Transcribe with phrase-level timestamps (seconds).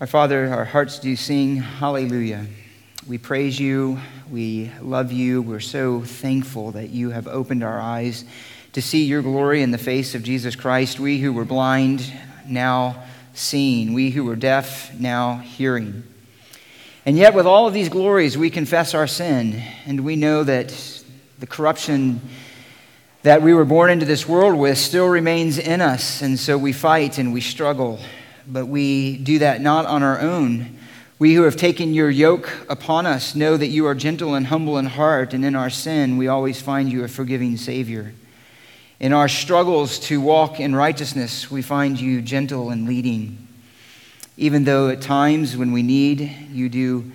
[0.00, 2.46] Our Father, our hearts do sing hallelujah.
[3.06, 4.00] We praise you.
[4.28, 5.40] We love you.
[5.40, 8.24] We're so thankful that you have opened our eyes
[8.72, 10.98] to see your glory in the face of Jesus Christ.
[10.98, 12.12] We who were blind,
[12.44, 13.04] now
[13.34, 13.92] seeing.
[13.94, 16.02] We who were deaf, now hearing.
[17.06, 20.74] And yet, with all of these glories, we confess our sin, and we know that
[21.38, 22.20] the corruption
[23.22, 26.20] that we were born into this world with still remains in us.
[26.20, 28.00] And so we fight and we struggle,
[28.46, 30.78] but we do that not on our own.
[31.18, 34.78] We who have taken your yoke upon us know that you are gentle and humble
[34.78, 38.12] in heart, and in our sin, we always find you a forgiving Savior.
[39.00, 43.46] In our struggles to walk in righteousness, we find you gentle and leading.
[44.36, 47.12] Even though at times when we need, you do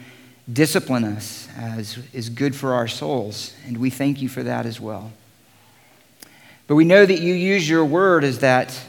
[0.52, 4.80] discipline us as is good for our souls, and we thank you for that as
[4.80, 5.12] well.
[6.68, 8.80] But we know that you use your word as that,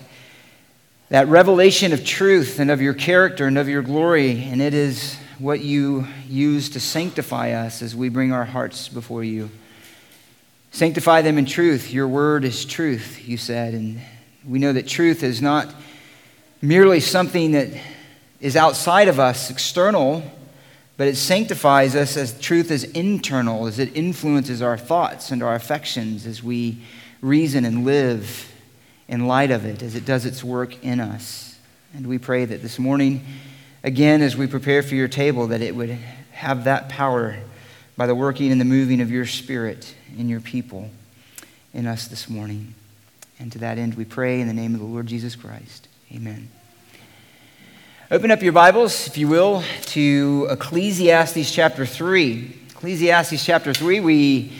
[1.10, 5.16] that revelation of truth and of your character and of your glory, and it is
[5.38, 9.50] what you use to sanctify us as we bring our hearts before you.
[10.70, 11.92] Sanctify them in truth.
[11.92, 13.74] Your word is truth, you said.
[13.74, 14.00] And
[14.46, 15.74] we know that truth is not
[16.62, 17.68] merely something that
[18.40, 20.22] is outside of us, external,
[20.96, 25.56] but it sanctifies us as truth is internal, as it influences our thoughts and our
[25.56, 26.80] affections as we
[27.20, 28.49] reason and live
[29.10, 31.58] in light of it, as it does its work in us.
[31.92, 33.24] And we pray that this morning,
[33.82, 35.90] again, as we prepare for your table, that it would
[36.30, 37.36] have that power
[37.96, 40.90] by the working and the moving of your Spirit in your people,
[41.74, 42.72] in us this morning.
[43.40, 45.88] And to that end, we pray in the name of the Lord Jesus Christ.
[46.14, 46.48] Amen.
[48.12, 52.56] Open up your Bibles, if you will, to Ecclesiastes chapter 3.
[52.70, 54.52] Ecclesiastes chapter 3, we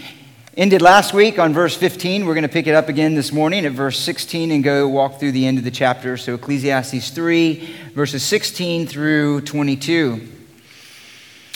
[0.61, 2.27] ended last week on verse 15.
[2.27, 5.19] We're going to pick it up again this morning at verse 16 and go walk
[5.19, 6.19] through the end of the chapter.
[6.19, 7.55] So, Ecclesiastes 3,
[7.95, 10.21] verses 16 through 22.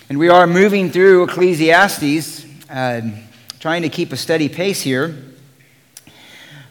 [0.09, 2.47] And we are moving through Ecclesiastes.
[2.71, 3.03] Uh,
[3.61, 5.15] trying to keep a steady pace here,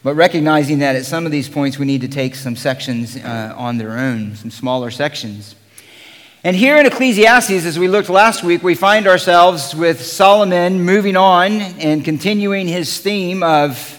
[0.01, 3.53] but recognizing that at some of these points we need to take some sections uh,
[3.55, 5.53] on their own, some smaller sections.
[6.45, 11.15] And here in Ecclesiastes, as we looked last week, we find ourselves with Solomon moving
[11.15, 13.97] on and continuing his theme of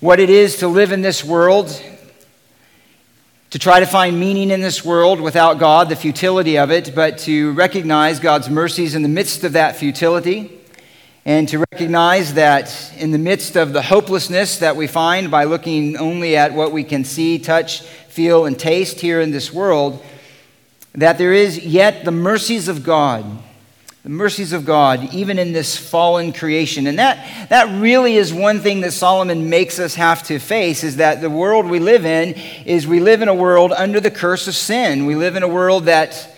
[0.00, 1.80] what it is to live in this world,
[3.50, 7.16] to try to find meaning in this world without God, the futility of it, but
[7.18, 10.50] to recognize God's mercies in the midst of that futility
[11.24, 15.96] and to recognize that in the midst of the hopelessness that we find by looking
[15.96, 20.04] only at what we can see, touch, feel, and taste here in this world,
[20.94, 23.24] that there is yet the mercies of God.
[24.02, 26.88] The mercies of God, even in this fallen creation.
[26.88, 30.96] And that, that really is one thing that Solomon makes us have to face is
[30.96, 32.34] that the world we live in
[32.66, 35.06] is we live in a world under the curse of sin.
[35.06, 36.28] We live in a world that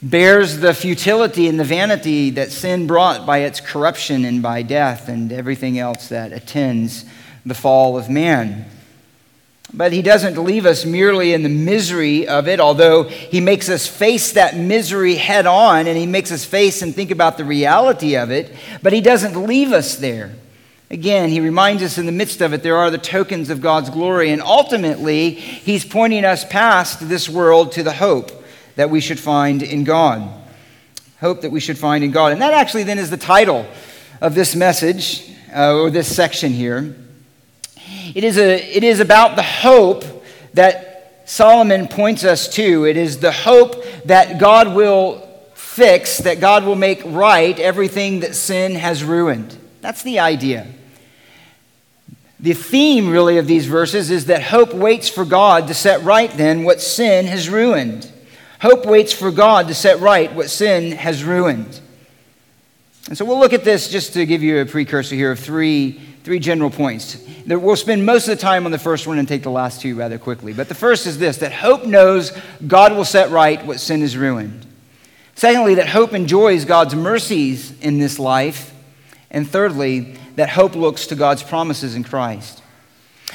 [0.00, 5.08] bears the futility and the vanity that sin brought by its corruption and by death
[5.08, 7.04] and everything else that attends
[7.44, 8.64] the fall of man.
[9.72, 13.86] But he doesn't leave us merely in the misery of it, although he makes us
[13.86, 18.16] face that misery head on and he makes us face and think about the reality
[18.16, 18.54] of it.
[18.82, 20.34] But he doesn't leave us there.
[20.90, 23.90] Again, he reminds us in the midst of it, there are the tokens of God's
[23.90, 24.30] glory.
[24.30, 28.30] And ultimately, he's pointing us past this world to the hope
[28.76, 30.28] that we should find in God.
[31.20, 32.32] Hope that we should find in God.
[32.32, 33.66] And that actually then is the title
[34.20, 36.94] of this message, uh, or this section here.
[38.14, 40.04] It is, a, it is about the hope
[40.54, 42.84] that Solomon points us to.
[42.84, 48.34] It is the hope that God will fix, that God will make right everything that
[48.34, 49.56] sin has ruined.
[49.80, 50.66] That's the idea.
[52.40, 56.30] The theme, really, of these verses is that hope waits for God to set right
[56.30, 58.10] then what sin has ruined.
[58.60, 61.80] Hope waits for God to set right what sin has ruined.
[63.08, 66.00] And so we'll look at this just to give you a precursor here of three,
[66.24, 67.22] three general points.
[67.46, 69.94] We'll spend most of the time on the first one and take the last two
[69.94, 70.54] rather quickly.
[70.54, 72.36] But the first is this that hope knows
[72.66, 74.66] God will set right what sin has ruined.
[75.34, 78.72] Secondly, that hope enjoys God's mercies in this life.
[79.30, 82.62] And thirdly, that hope looks to God's promises in Christ.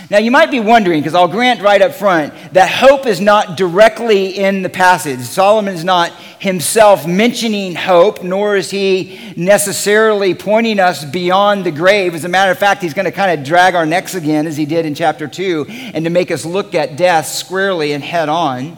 [0.09, 3.57] Now, you might be wondering, because I'll grant right up front, that hope is not
[3.57, 5.19] directly in the passage.
[5.19, 12.15] Solomon is not himself mentioning hope, nor is he necessarily pointing us beyond the grave.
[12.15, 14.57] As a matter of fact, he's going to kind of drag our necks again, as
[14.57, 18.29] he did in chapter 2, and to make us look at death squarely and head
[18.29, 18.77] on.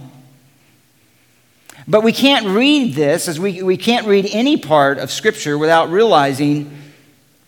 [1.88, 5.90] But we can't read this, as we, we can't read any part of Scripture without
[5.90, 6.81] realizing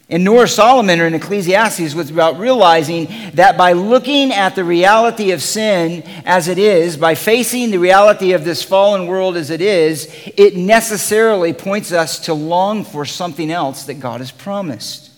[0.10, 5.32] And nor Solomon or in Ecclesiastes was about realizing that by looking at the reality
[5.32, 9.62] of sin as it is, by facing the reality of this fallen world as it
[9.62, 15.10] is, it necessarily points us to long for something else that God has promised.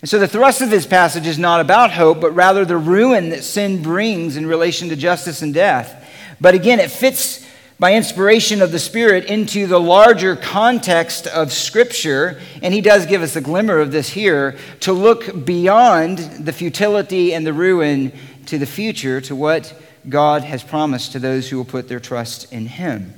[0.00, 3.30] And so the thrust of this passage is not about hope, but rather the ruin
[3.30, 6.04] that sin brings in relation to justice and death.
[6.40, 7.45] But again, it fits
[7.78, 13.20] by inspiration of the Spirit into the larger context of Scripture, and he does give
[13.20, 18.12] us a glimmer of this here, to look beyond the futility and the ruin
[18.46, 19.74] to the future, to what
[20.08, 23.12] God has promised to those who will put their trust in him.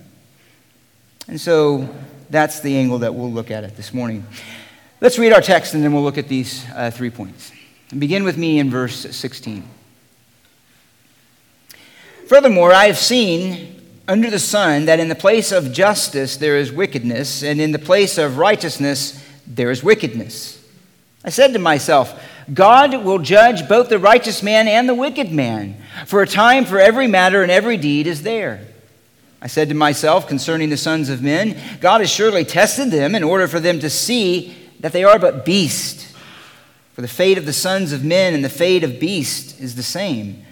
[1.28, 1.88] And so
[2.30, 4.26] that's the angle that we'll look at it this morning.
[5.00, 7.52] Let's read our text and then we'll look at these uh, three points.
[7.96, 9.62] Begin with me in verse 16.
[12.26, 13.77] Furthermore, I have seen
[14.08, 17.78] under the sun that in the place of justice there is wickedness, and in the
[17.78, 20.54] place of righteousness there is wickedness.
[21.24, 22.18] I said to myself,
[22.52, 25.76] God will judge both the righteous man and the wicked man,
[26.06, 28.66] for a time for every matter and every deed is there.
[29.42, 33.22] I said to myself concerning the sons of men, God has surely tested them in
[33.22, 36.14] order for them to see that they are but beasts.
[36.94, 39.82] For the fate of the sons of men and the fate of beasts is the
[39.82, 40.44] same.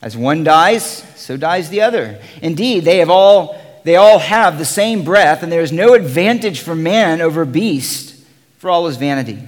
[0.00, 0.84] As one dies,
[1.16, 2.20] so dies the other.
[2.40, 6.60] Indeed, they have all they all have the same breath, and there is no advantage
[6.60, 8.22] for man over beast,
[8.58, 9.38] for all is vanity.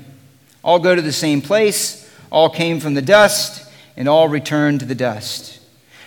[0.64, 4.86] All go to the same place, all came from the dust, and all return to
[4.86, 5.60] the dust.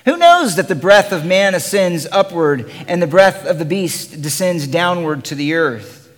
[0.06, 4.22] Who knows that the breath of man ascends upward, and the breath of the beast
[4.22, 6.12] descends downward to the earth?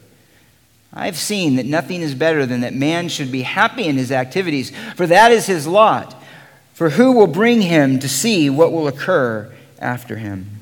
[0.93, 4.71] I've seen that nothing is better than that man should be happy in his activities,
[4.95, 6.23] for that is his lot.
[6.75, 9.49] For who will bring him to see what will occur
[9.79, 10.59] after him?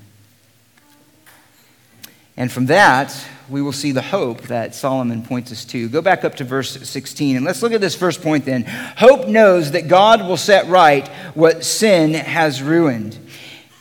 [2.37, 3.19] And from that,
[3.49, 5.89] we will see the hope that Solomon points us to.
[5.89, 8.63] Go back up to verse 16 and let's look at this first point then.
[8.63, 13.17] Hope knows that God will set right what sin has ruined.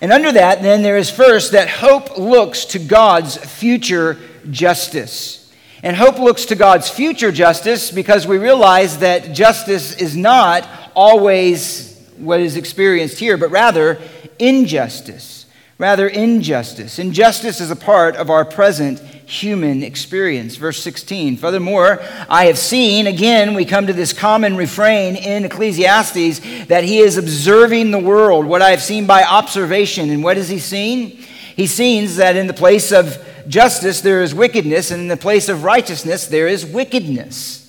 [0.00, 4.18] And under that, then, there is first that hope looks to God's future
[4.50, 5.52] justice.
[5.82, 11.91] And hope looks to God's future justice because we realize that justice is not always
[12.22, 14.00] what is experienced here, but rather
[14.38, 15.46] injustice.
[15.78, 17.00] Rather, injustice.
[17.00, 20.54] Injustice is a part of our present human experience.
[20.54, 21.38] Verse 16.
[21.38, 26.98] Furthermore, I have seen, again, we come to this common refrain in Ecclesiastes that he
[26.98, 30.10] is observing the world, what I have seen by observation.
[30.10, 31.08] And what has he seen?
[31.56, 35.48] He sees that in the place of justice there is wickedness, and in the place
[35.48, 37.61] of righteousness there is wickedness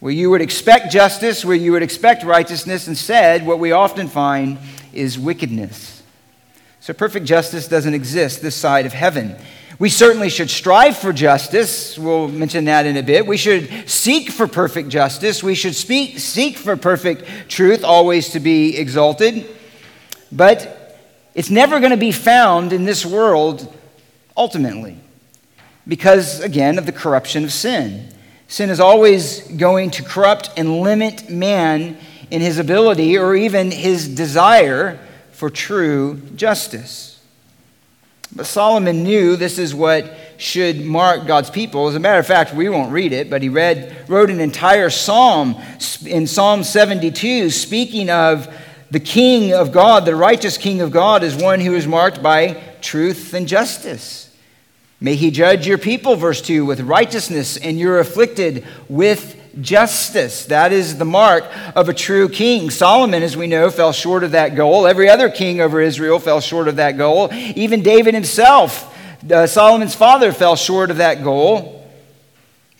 [0.00, 4.58] where you would expect justice, where you would expect righteousness, instead, what we often find
[4.92, 6.02] is wickedness.
[6.80, 9.36] So perfect justice doesn't exist this side of heaven.
[9.78, 11.98] We certainly should strive for justice.
[11.98, 13.26] We'll mention that in a bit.
[13.26, 15.42] We should seek for perfect justice.
[15.42, 19.46] We should speak, seek for perfect truth, always to be exalted.
[20.32, 20.96] But
[21.34, 23.72] it's never going to be found in this world
[24.36, 24.98] ultimately
[25.86, 28.12] because, again, of the corruption of sin.
[28.48, 31.98] Sin is always going to corrupt and limit man
[32.30, 34.98] in his ability or even his desire
[35.32, 37.20] for true justice.
[38.34, 41.88] But Solomon knew this is what should mark God's people.
[41.88, 44.90] As a matter of fact, we won't read it, but he read, wrote an entire
[44.90, 45.60] psalm
[46.06, 48.52] in Psalm 72 speaking of
[48.90, 52.62] the king of God, the righteous king of God, as one who is marked by
[52.80, 54.27] truth and justice.
[55.00, 60.46] May he judge your people, verse 2, with righteousness, and your afflicted with justice.
[60.46, 61.44] That is the mark
[61.76, 62.70] of a true king.
[62.70, 64.86] Solomon, as we know, fell short of that goal.
[64.86, 67.32] Every other king over Israel fell short of that goal.
[67.32, 68.92] Even David himself,
[69.30, 71.88] uh, Solomon's father, fell short of that goal.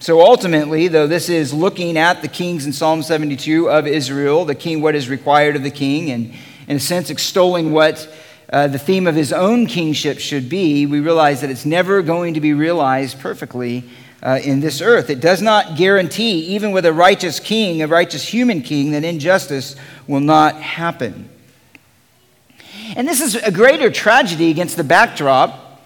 [0.01, 4.55] So ultimately, though this is looking at the kings in Psalm 72 of Israel, the
[4.55, 6.35] king, what is required of the king, and
[6.69, 8.09] in a sense extolling what
[8.51, 12.35] uh, the theme of his own kingship should be, we realize that it's never going
[12.35, 13.85] to be realized perfectly
[14.23, 15.11] uh, in this earth.
[15.11, 19.77] It does not guarantee, even with a righteous king, a righteous human king, that injustice
[20.07, 21.29] will not happen.
[22.97, 25.83] And this is a greater tragedy against the backdrop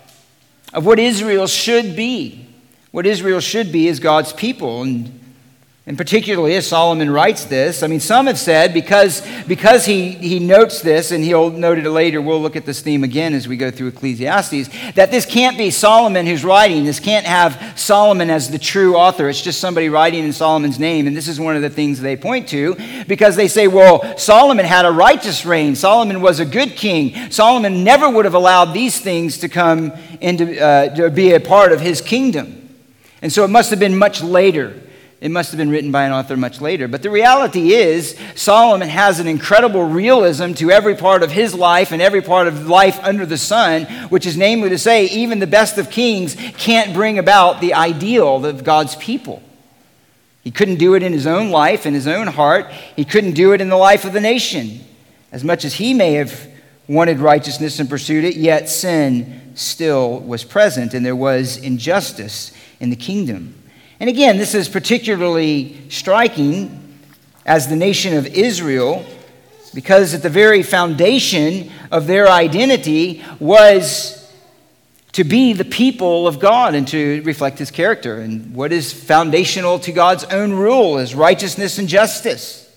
[0.72, 2.46] of what Israel should be.
[2.92, 4.82] What Israel should be is God's people.
[4.82, 5.20] And
[5.84, 10.38] and particularly as Solomon writes this, I mean, some have said because, because he, he
[10.38, 13.56] notes this, and he'll note it later, we'll look at this theme again as we
[13.56, 16.84] go through Ecclesiastes, that this can't be Solomon who's writing.
[16.84, 19.28] This can't have Solomon as the true author.
[19.28, 21.08] It's just somebody writing in Solomon's name.
[21.08, 22.76] And this is one of the things they point to
[23.08, 25.74] because they say, well, Solomon had a righteous reign.
[25.74, 27.32] Solomon was a good king.
[27.32, 31.72] Solomon never would have allowed these things to come into, uh, to be a part
[31.72, 32.72] of his kingdom.
[33.20, 34.80] And so it must have been much later
[35.22, 36.88] It must have been written by an author much later.
[36.88, 41.92] But the reality is, Solomon has an incredible realism to every part of his life
[41.92, 45.46] and every part of life under the sun, which is namely to say, even the
[45.46, 49.40] best of kings can't bring about the ideal of God's people.
[50.42, 52.72] He couldn't do it in his own life, in his own heart.
[52.96, 54.80] He couldn't do it in the life of the nation.
[55.30, 56.48] As much as he may have
[56.88, 62.50] wanted righteousness and pursued it, yet sin still was present and there was injustice
[62.80, 63.61] in the kingdom.
[64.02, 66.98] And again, this is particularly striking
[67.46, 69.06] as the nation of Israel,
[69.74, 74.28] because at the very foundation of their identity was
[75.12, 78.16] to be the people of God and to reflect his character.
[78.16, 82.76] And what is foundational to God's own rule is righteousness and justice.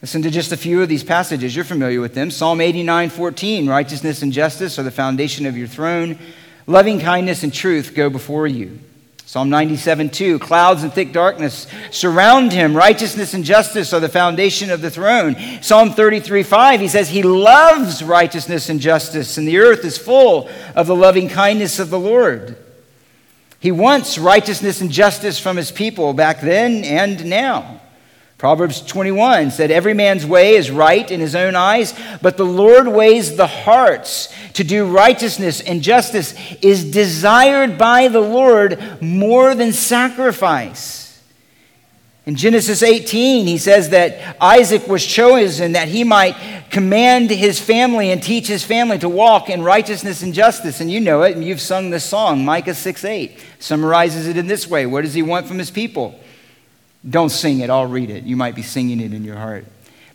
[0.00, 1.54] Listen to just a few of these passages.
[1.54, 2.30] You're familiar with them.
[2.30, 6.18] Psalm 89 14, righteousness and justice are the foundation of your throne.
[6.66, 8.80] Loving kindness and truth go before you.
[9.26, 12.76] Psalm 97 2 Clouds and thick darkness surround him.
[12.76, 15.34] Righteousness and justice are the foundation of the throne.
[15.60, 20.48] Psalm 33 5 he says, He loves righteousness and justice, and the earth is full
[20.76, 22.56] of the loving kindness of the Lord.
[23.58, 27.80] He wants righteousness and justice from his people back then and now.
[28.38, 32.86] Proverbs 21 said, Every man's way is right in his own eyes, but the Lord
[32.86, 34.32] weighs the hearts.
[34.54, 41.06] To do righteousness and justice is desired by the Lord more than sacrifice.
[42.26, 46.34] In Genesis 18, he says that Isaac was chosen that he might
[46.70, 50.80] command his family and teach his family to walk in righteousness and justice.
[50.80, 54.46] And you know it, and you've sung this song, Micah 6 8, summarizes it in
[54.46, 56.18] this way What does he want from his people?
[57.08, 58.24] Don't sing it, I'll read it.
[58.24, 59.64] You might be singing it in your heart.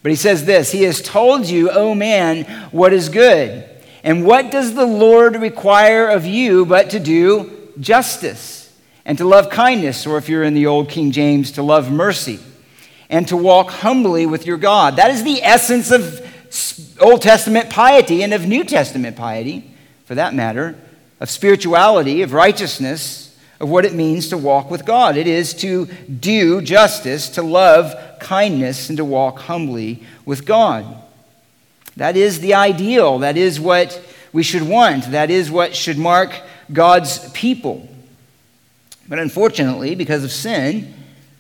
[0.04, 3.68] But he says this He has told you, O man, what is good.
[4.04, 9.50] And what does the Lord require of you but to do justice and to love
[9.50, 12.40] kindness, or if you're in the old King James, to love mercy
[13.10, 14.96] and to walk humbly with your God?
[14.96, 16.28] That is the essence of
[17.00, 19.70] Old Testament piety and of New Testament piety,
[20.06, 20.76] for that matter,
[21.20, 23.31] of spirituality, of righteousness,
[23.62, 25.16] of what it means to walk with God.
[25.16, 30.86] It is to do justice, to love kindness, and to walk humbly with God.
[31.96, 33.20] That is the ideal.
[33.20, 34.02] That is what
[34.34, 35.12] we should want.
[35.12, 36.34] That is what should mark
[36.74, 37.88] God's people.
[39.08, 40.94] But unfortunately, because of sin,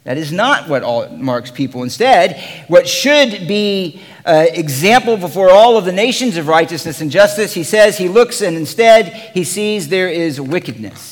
[0.04, 1.82] that is not what marks people.
[1.82, 7.54] Instead, what should be an example before all of the nations of righteousness and justice,
[7.54, 11.11] he says he looks and instead he sees there is wickedness.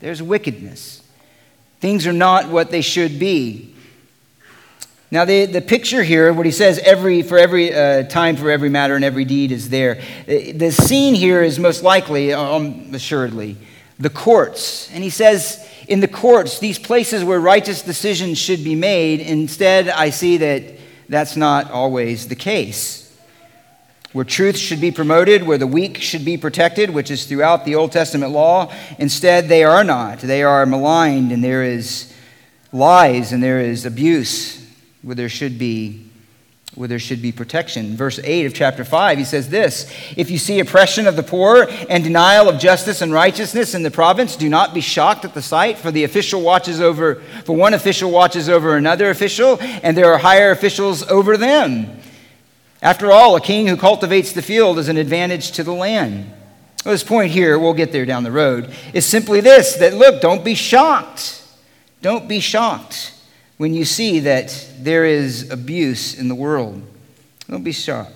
[0.00, 1.02] There's wickedness.
[1.80, 3.74] Things are not what they should be.
[5.10, 8.68] Now, the, the picture here, what he says, every, for every uh, time, for every
[8.68, 10.02] matter, and every deed is there.
[10.26, 13.56] The scene here is most likely, um, assuredly,
[13.98, 14.90] the courts.
[14.92, 19.88] And he says, in the courts, these places where righteous decisions should be made, instead,
[19.88, 20.64] I see that
[21.08, 23.05] that's not always the case
[24.16, 27.74] where truth should be promoted, where the weak should be protected, which is throughout the
[27.74, 28.72] Old Testament law.
[28.98, 30.20] Instead, they are not.
[30.20, 32.14] They are maligned, and there is
[32.72, 34.66] lies, and there is abuse,
[35.02, 36.02] where there should be.
[36.76, 37.94] Where there should be protection.
[37.94, 41.66] Verse 8 of chapter 5, he says this If you see oppression of the poor
[41.90, 45.42] and denial of justice and righteousness in the province, do not be shocked at the
[45.42, 50.10] sight, for the official watches over, for one official watches over another official, and there
[50.10, 52.00] are higher officials over them.
[52.82, 56.30] After all, a king who cultivates the field is an advantage to the land.
[56.84, 60.20] Well, this point here, we'll get there down the road, is simply this that look,
[60.20, 61.42] don't be shocked.
[62.02, 63.14] Don't be shocked
[63.56, 66.82] when you see that there is abuse in the world.
[67.48, 68.12] Don't be shocked.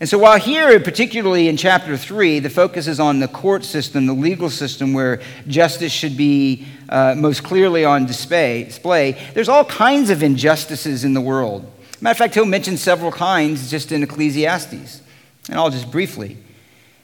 [0.00, 4.06] And so, while here, particularly in chapter 3, the focus is on the court system,
[4.06, 9.64] the legal system, where justice should be uh, most clearly on display, display, there's all
[9.64, 11.68] kinds of injustices in the world.
[12.00, 15.02] Matter of fact, he'll mention several kinds just in Ecclesiastes.
[15.48, 16.36] And I'll just briefly.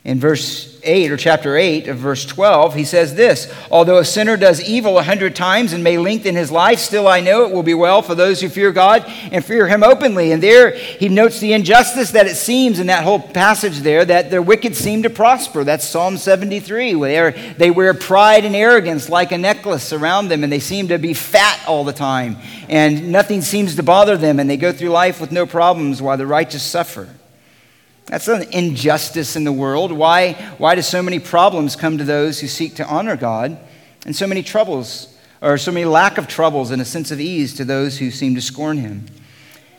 [0.04, 4.36] In verse 8 or chapter 8 of verse 12, he says this Although a sinner
[4.36, 7.62] does evil a hundred times and may lengthen his life, still I know it will
[7.62, 10.32] be well for those who fear God and fear him openly.
[10.32, 14.30] And there he notes the injustice that it seems in that whole passage there that
[14.30, 15.64] the wicked seem to prosper.
[15.64, 20.52] That's Psalm 73, where they wear pride and arrogance like a necklace around them, and
[20.52, 22.36] they seem to be fat all the time,
[22.68, 26.18] and nothing seems to bother them, and they go through life with no problems while
[26.18, 27.08] the righteous suffer.
[28.06, 29.90] That's an injustice in the world.
[29.90, 33.58] Why, why do so many problems come to those who seek to honor God,
[34.04, 37.54] and so many troubles, or so many lack of troubles and a sense of ease
[37.54, 39.06] to those who seem to scorn Him?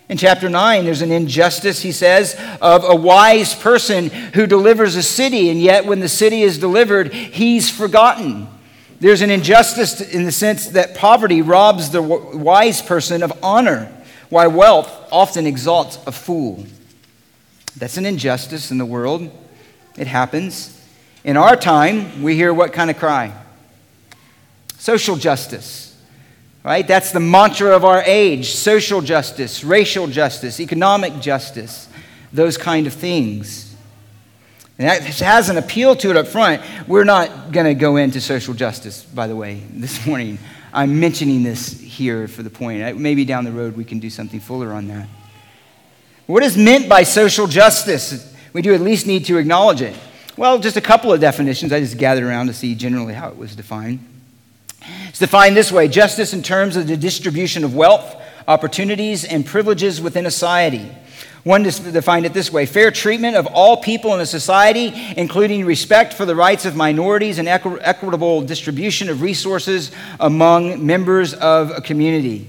[0.08, 5.02] In chapter 9, there's an injustice, he says, of a wise person who delivers a
[5.02, 8.48] city, and yet when the city is delivered, he's forgotten.
[9.00, 13.92] There's an injustice in the sense that poverty robs the wise person of honor,
[14.30, 16.66] while wealth often exalts a fool.
[17.78, 19.30] That's an injustice in the world.
[19.98, 20.72] It happens.
[21.24, 23.34] In our time, we hear what kind of cry?
[24.78, 25.98] Social justice.
[26.64, 26.88] Right?
[26.88, 31.88] That's the mantra of our age social justice, racial justice, economic justice,
[32.34, 33.76] those kind of things.
[34.78, 36.62] And that has an appeal to it up front.
[36.88, 40.38] We're not going to go into social justice, by the way, this morning.
[40.74, 42.98] I'm mentioning this here for the point.
[42.98, 45.08] Maybe down the road we can do something fuller on that.
[46.28, 48.34] What is meant by social justice?
[48.52, 49.96] We do at least need to acknowledge it.
[50.38, 51.72] Well, just a couple of definitions.
[51.72, 54.00] I just gathered around to see generally how it was defined.
[55.08, 58.16] It's defined this way justice in terms of the distribution of wealth,
[58.48, 60.90] opportunities, and privileges within a society.
[61.44, 66.14] One defined it this way fair treatment of all people in a society, including respect
[66.14, 71.82] for the rights of minorities and equi- equitable distribution of resources among members of a
[71.82, 72.48] community,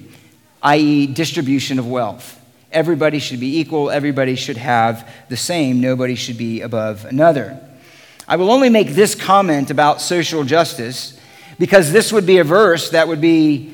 [0.62, 2.40] i.e., distribution of wealth.
[2.72, 7.60] Everybody should be equal, everybody should have the same, nobody should be above another.
[8.28, 11.18] I will only make this comment about social justice
[11.58, 13.72] because this would be a verse that would be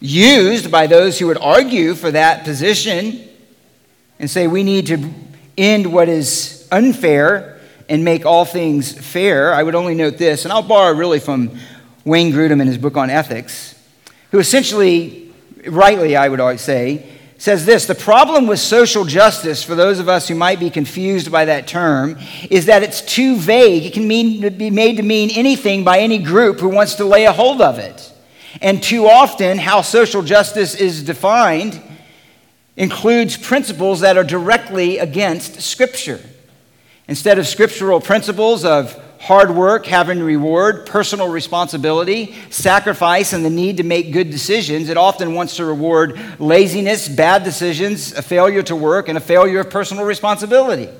[0.00, 3.26] used by those who would argue for that position
[4.18, 5.10] and say we need to
[5.56, 9.54] end what is unfair and make all things fair.
[9.54, 11.58] I would only note this, and I'll borrow really from
[12.04, 13.74] Wayne Grudem in his book on ethics,
[14.30, 15.32] who essentially,
[15.66, 17.08] rightly, I would say,
[17.44, 21.30] says this The problem with social justice, for those of us who might be confused
[21.30, 22.16] by that term,
[22.48, 23.84] is that it's too vague.
[23.84, 27.26] It can mean, be made to mean anything by any group who wants to lay
[27.26, 28.10] a hold of it.
[28.62, 31.82] And too often, how social justice is defined
[32.78, 36.20] includes principles that are directly against Scripture.
[37.08, 43.78] Instead of scriptural principles of hard work, having reward, personal responsibility, sacrifice, and the need
[43.78, 48.76] to make good decisions, it often wants to reward laziness, bad decisions, a failure to
[48.76, 50.90] work, and a failure of personal responsibility.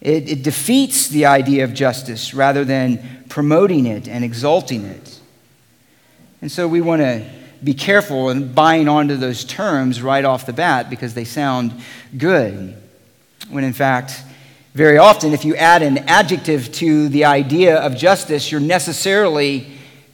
[0.00, 5.18] It, it defeats the idea of justice rather than promoting it and exalting it.
[6.42, 7.28] And so we want to
[7.64, 11.72] be careful in buying onto those terms right off the bat because they sound
[12.16, 12.80] good,
[13.48, 14.22] when in fact,
[14.74, 19.68] very often, if you add an adjective to the idea of justice, you're necessarily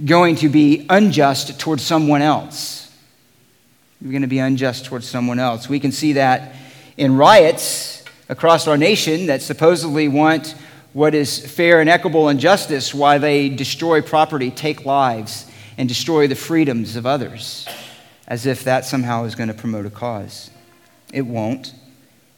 [0.04, 2.94] going to be unjust towards someone else.
[4.02, 5.66] You're going to be unjust towards someone else.
[5.66, 6.54] We can see that
[6.98, 10.54] in riots across our nation that supposedly want
[10.92, 16.26] what is fair and equitable and justice while they destroy property, take lives, and destroy
[16.26, 17.66] the freedoms of others,
[18.26, 20.50] as if that somehow is going to promote a cause.
[21.14, 21.72] It won't.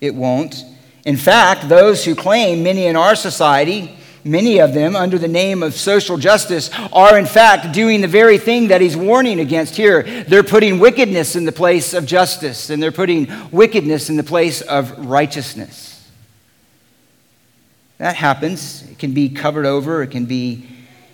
[0.00, 0.64] It won't.
[1.04, 5.62] In fact, those who claim, many in our society, many of them under the name
[5.62, 10.02] of social justice, are in fact doing the very thing that he's warning against here.
[10.02, 14.60] They're putting wickedness in the place of justice, and they're putting wickedness in the place
[14.60, 15.88] of righteousness.
[17.98, 18.82] That happens.
[18.90, 20.68] It can be covered over, it can be,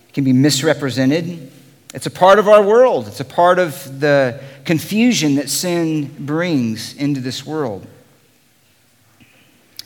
[0.09, 1.51] it can be misrepresented.
[1.95, 6.95] It's a part of our world, it's a part of the confusion that sin brings
[6.95, 7.87] into this world.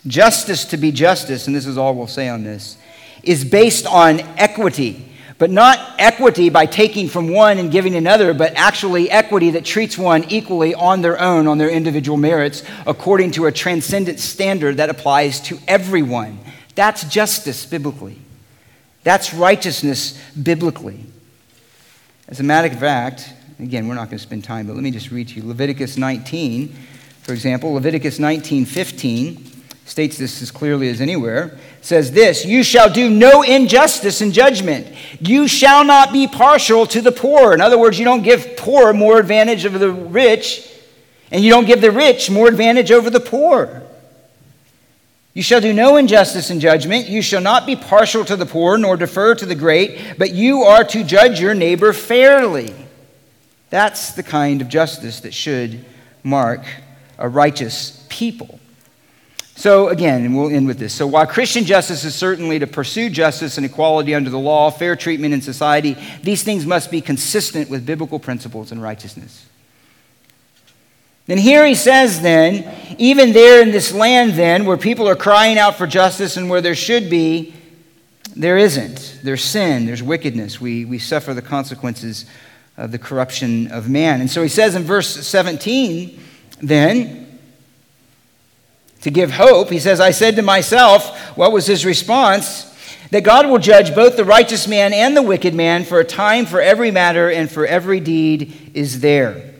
[0.06, 2.76] Justice to be justice, and this is all we'll say on this,
[3.22, 5.08] is based on equity.
[5.38, 9.98] But not equity by taking from one and giving another, but actually equity that treats
[9.98, 14.88] one equally on their own, on their individual merits, according to a transcendent standard that
[14.88, 16.38] applies to everyone.
[16.74, 18.18] That's justice biblically.
[19.02, 21.06] That's righteousness biblically.
[22.28, 24.92] As a matter of fact, again, we're not going to spend time, but let me
[24.92, 26.68] just read to you Leviticus 19,
[27.22, 29.51] for example, Leviticus 19 15
[29.84, 34.86] states this as clearly as anywhere, says this You shall do no injustice in judgment.
[35.20, 37.52] You shall not be partial to the poor.
[37.52, 40.68] In other words, you don't give poor more advantage over the rich,
[41.30, 43.82] and you don't give the rich more advantage over the poor.
[45.34, 47.08] You shall do no injustice in judgment.
[47.08, 50.62] You shall not be partial to the poor, nor defer to the great, but you
[50.64, 52.74] are to judge your neighbor fairly.
[53.70, 55.86] That's the kind of justice that should
[56.22, 56.60] mark
[57.18, 58.60] a righteous people.
[59.54, 60.94] So, again, and we'll end with this.
[60.94, 64.96] So, while Christian justice is certainly to pursue justice and equality under the law, fair
[64.96, 69.46] treatment in society, these things must be consistent with biblical principles and righteousness.
[71.28, 75.58] And here he says, then, even there in this land, then, where people are crying
[75.58, 77.54] out for justice and where there should be,
[78.34, 79.20] there isn't.
[79.22, 80.60] There's sin, there's wickedness.
[80.60, 82.24] We, we suffer the consequences
[82.76, 84.20] of the corruption of man.
[84.20, 86.18] And so he says in verse 17,
[86.60, 87.21] then,
[89.02, 92.70] to give hope, he says, I said to myself, what was his response?
[93.12, 96.46] that God will judge both the righteous man and the wicked man, for a time
[96.46, 99.52] for every matter and for every deed is there.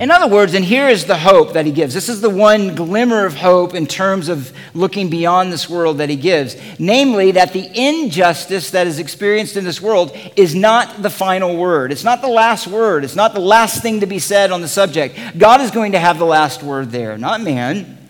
[0.00, 1.94] In other words, and here is the hope that he gives.
[1.94, 6.10] This is the one glimmer of hope in terms of looking beyond this world that
[6.10, 6.56] he gives.
[6.80, 11.92] Namely, that the injustice that is experienced in this world is not the final word.
[11.92, 13.04] It's not the last word.
[13.04, 15.16] It's not the last thing to be said on the subject.
[15.38, 18.03] God is going to have the last word there, not man.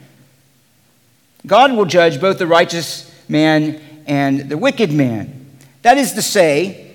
[1.46, 5.58] God will judge both the righteous man and the wicked man.
[5.82, 6.94] That is to say,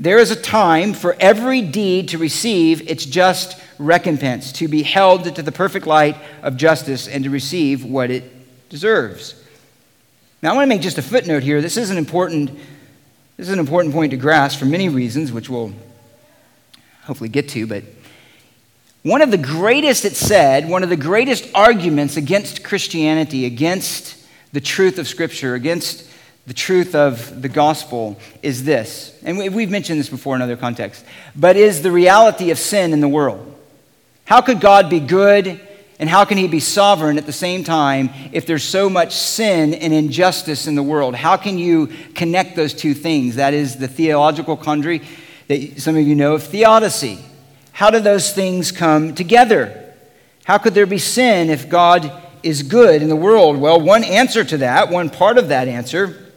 [0.00, 5.34] there is a time for every deed to receive its just recompense, to be held
[5.34, 9.40] to the perfect light of justice, and to receive what it deserves.
[10.42, 11.60] Now, I want to make just a footnote here.
[11.60, 12.50] This is an important,
[13.36, 15.72] this is an important point to grasp for many reasons, which we'll
[17.04, 17.66] hopefully get to.
[17.68, 17.84] But
[19.02, 24.16] one of the greatest, it said, one of the greatest arguments against Christianity, against
[24.52, 26.08] the truth of Scripture, against
[26.46, 31.04] the truth of the gospel is this, and we've mentioned this before in other contexts,
[31.36, 33.48] but is the reality of sin in the world.
[34.24, 35.60] How could God be good
[36.00, 39.72] and how can he be sovereign at the same time if there's so much sin
[39.72, 41.14] and injustice in the world?
[41.14, 43.36] How can you connect those two things?
[43.36, 45.02] That is the theological quandary
[45.46, 47.20] that some of you know of theodicy.
[47.72, 49.94] How do those things come together?
[50.44, 53.58] How could there be sin if God is good in the world?
[53.58, 56.32] Well, one answer to that, one part of that answer,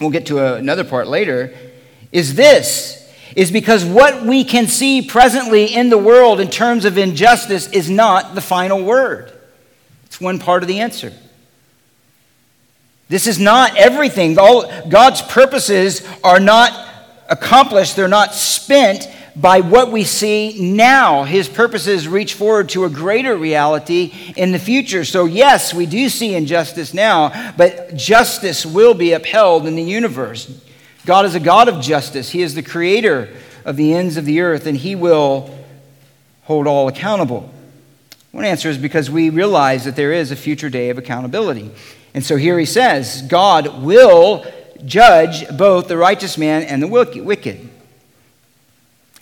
[0.00, 1.54] we'll get to another part later,
[2.10, 2.98] is this
[3.34, 7.88] is because what we can see presently in the world in terms of injustice is
[7.88, 9.32] not the final word.
[10.04, 11.12] It's one part of the answer.
[13.08, 14.38] This is not everything.
[14.38, 16.88] All, God's purposes are not
[17.28, 21.24] accomplished, they're not spent by what we see now.
[21.24, 25.04] His purposes reach forward to a greater reality in the future.
[25.04, 30.60] So, yes, we do see injustice now, but justice will be upheld in the universe.
[31.06, 33.28] God is a God of justice, He is the creator
[33.64, 35.50] of the ends of the earth, and He will
[36.44, 37.52] hold all accountable.
[38.32, 41.70] One answer is because we realize that there is a future day of accountability.
[42.14, 44.44] And so here he says, God will
[44.84, 47.68] judge both the righteous man and the wicked.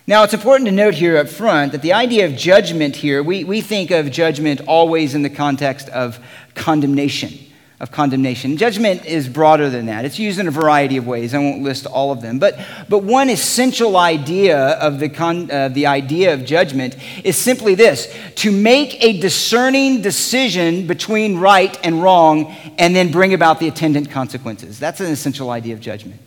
[0.07, 3.43] Now, it's important to note here up front that the idea of judgment here, we,
[3.43, 6.19] we think of judgment always in the context of
[6.55, 7.31] condemnation.
[7.79, 8.57] Of condemnation.
[8.57, 10.05] Judgment is broader than that.
[10.05, 11.33] It's used in a variety of ways.
[11.33, 12.39] I won't list all of them.
[12.39, 12.59] But,
[12.89, 18.13] but one essential idea of the, con, uh, the idea of judgment is simply this
[18.35, 24.11] to make a discerning decision between right and wrong and then bring about the attendant
[24.11, 24.79] consequences.
[24.79, 26.21] That's an essential idea of judgment.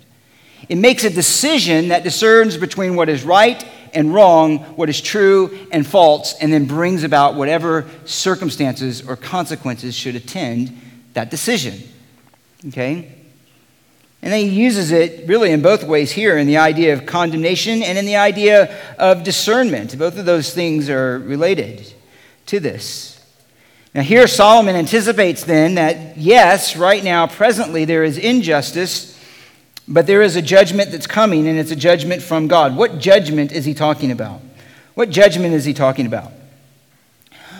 [0.69, 5.67] It makes a decision that discerns between what is right and wrong, what is true
[5.71, 10.81] and false, and then brings about whatever circumstances or consequences should attend
[11.15, 11.83] that decision.
[12.69, 13.13] Okay?
[14.23, 17.83] And then he uses it really in both ways here in the idea of condemnation
[17.83, 19.99] and in the idea of discernment.
[19.99, 21.93] Both of those things are related
[22.47, 23.21] to this.
[23.95, 29.14] Now, here Solomon anticipates then that, yes, right now, presently, there is injustice
[29.87, 32.77] but there is a judgment that's coming, and it's a judgment from God.
[32.77, 34.41] What judgment is he talking about?
[34.95, 36.33] What judgment is he talking about?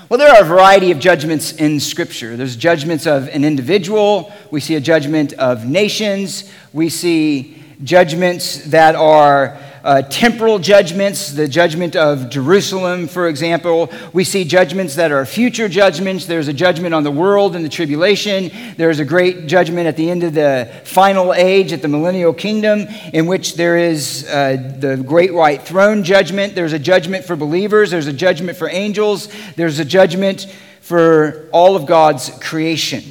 [0.09, 2.37] Well, there are a variety of judgments in Scripture.
[2.37, 8.95] There's judgments of an individual, we see a judgment of nations, we see judgments that
[8.95, 13.93] are uh, temporal judgments, the judgment of Jerusalem, for example.
[14.15, 16.25] We see judgments that are future judgments.
[16.25, 18.51] There's a judgment on the world in the tribulation.
[18.79, 22.87] There's a great judgment at the end of the final age, at the millennial kingdom,
[23.13, 26.55] in which there is uh, the great white throne judgment.
[26.55, 27.91] There's a judgment for believers.
[27.91, 29.29] There's a judgment for angels.
[29.55, 30.47] There's a judgment
[30.81, 33.03] for all of God's creation.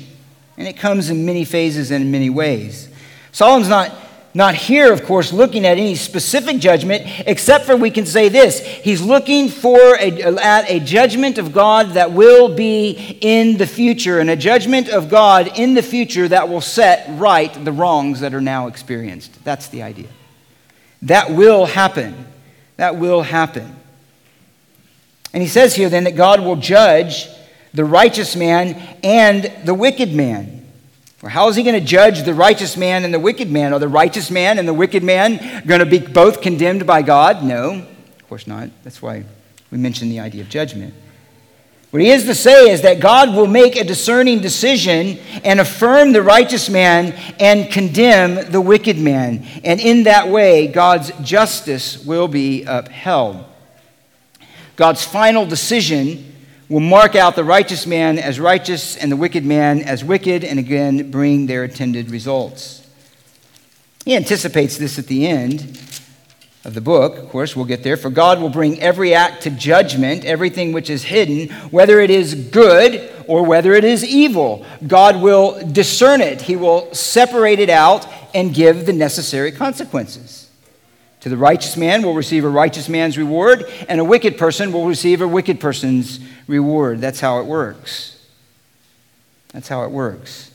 [0.57, 2.89] And it comes in many phases and in many ways.
[3.31, 3.91] Solomon's not
[4.35, 8.59] not here, of course, looking at any specific judgment, except for we can say this
[8.59, 14.19] He's looking for a, at a judgment of God that will be in the future,
[14.19, 18.33] and a judgment of God in the future that will set right the wrongs that
[18.33, 19.43] are now experienced.
[19.43, 20.07] That's the idea.
[21.03, 22.25] That will happen.
[22.77, 23.75] That will happen.
[25.31, 27.27] And he says here then that God will judge
[27.73, 30.62] the righteous man and the wicked man.
[31.29, 33.73] How is he going to judge the righteous man and the wicked man?
[33.73, 37.43] Are the righteous man and the wicked man going to be both condemned by God?
[37.43, 38.69] No, of course not.
[38.83, 39.23] That's why
[39.71, 40.93] we mentioned the idea of judgment.
[41.91, 46.11] What he is to say is that God will make a discerning decision and affirm
[46.11, 49.45] the righteous man and condemn the wicked man.
[49.63, 53.45] And in that way, God's justice will be upheld.
[54.75, 56.32] God's final decision
[56.73, 60.57] will mark out the righteous man as righteous and the wicked man as wicked, and
[60.57, 62.83] again bring their intended results.
[64.05, 65.79] He anticipates this at the end
[66.65, 67.19] of the book.
[67.19, 67.95] Of course, we'll get there.
[67.95, 72.33] For God will bring every act to judgment, everything which is hidden, whether it is
[72.33, 74.65] good or whether it is evil.
[74.87, 80.42] God will discern it, He will separate it out and give the necessary consequences.
[81.23, 84.85] To the righteous man will receive a righteous man's reward, and a wicked person will
[84.85, 86.99] receive a wicked person's reward.
[86.99, 88.27] That's how it works.
[89.53, 90.51] That's how it works.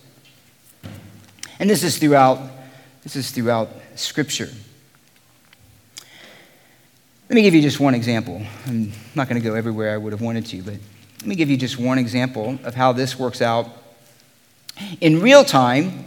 [1.58, 2.50] And this is throughout
[3.02, 4.50] this is throughout scripture.
[7.30, 8.42] Let me give you just one example.
[8.66, 10.74] I'm not going to go everywhere I would have wanted to, but
[11.20, 13.70] let me give you just one example of how this works out
[15.00, 16.04] in real time.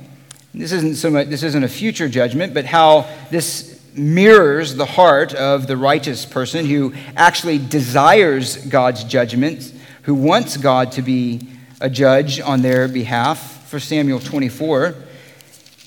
[0.54, 5.34] This isn't so much this isn't a future judgment, but how this mirrors the heart
[5.34, 9.74] of the righteous person who actually desires God's judgment,
[10.04, 11.48] who wants God to be
[11.80, 13.70] a judge on their behalf.
[13.70, 14.96] For Samuel 24.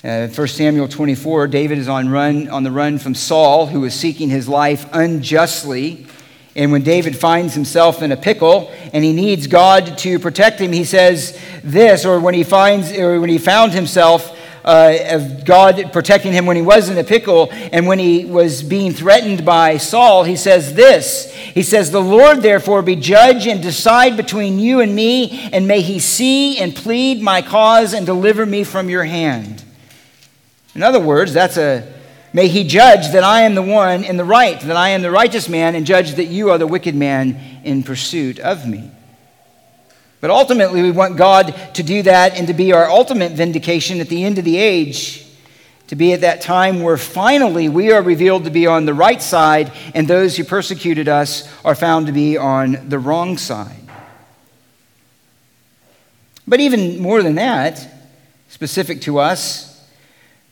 [0.03, 3.95] Uh, 1 Samuel 24, David is on, run, on the run from Saul, who is
[3.95, 6.05] seeking his life unjustly.
[6.55, 10.71] And when David finds himself in a pickle and he needs God to protect him,
[10.71, 14.34] he says this, or when he finds, or when he found himself
[14.65, 18.63] uh, of God protecting him when he was in a pickle and when he was
[18.63, 21.31] being threatened by Saul, he says this.
[21.31, 25.81] He says, The Lord therefore be judge and decide between you and me, and may
[25.81, 29.63] he see and plead my cause and deliver me from your hand.
[30.73, 31.93] In other words, that's a
[32.33, 35.11] may he judge that I am the one in the right, that I am the
[35.11, 38.91] righteous man, and judge that you are the wicked man in pursuit of me.
[40.21, 44.09] But ultimately, we want God to do that and to be our ultimate vindication at
[44.09, 45.25] the end of the age,
[45.87, 49.21] to be at that time where finally we are revealed to be on the right
[49.21, 53.75] side and those who persecuted us are found to be on the wrong side.
[56.47, 57.87] But even more than that,
[58.49, 59.74] specific to us,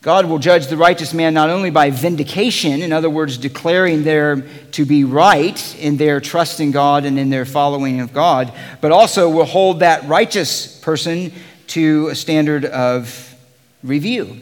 [0.04, 4.46] God will judge the righteous man not only by vindication, in other words, declaring them
[4.74, 8.92] to be right in their trust in God and in their following of God, but
[8.92, 11.32] also will hold that righteous person
[11.68, 13.34] to a standard of
[13.82, 14.42] review.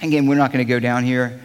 [0.00, 1.38] Again, we're not going to go down here.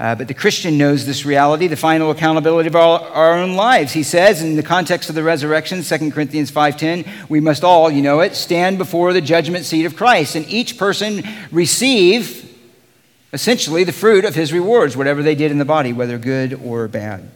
[0.00, 3.92] Uh, but the Christian knows this reality, the final accountability of our, our, own lives.
[3.92, 8.00] He says, in the context of the resurrection, 2 Corinthians 5.10, we must all, you
[8.00, 12.56] know it, stand before the judgment seat of Christ, and each person receive,
[13.32, 16.86] essentially, the fruit of his rewards, whatever they did in the body, whether good or
[16.86, 17.28] bad.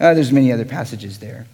[0.00, 1.46] Uh, there's many other passages there.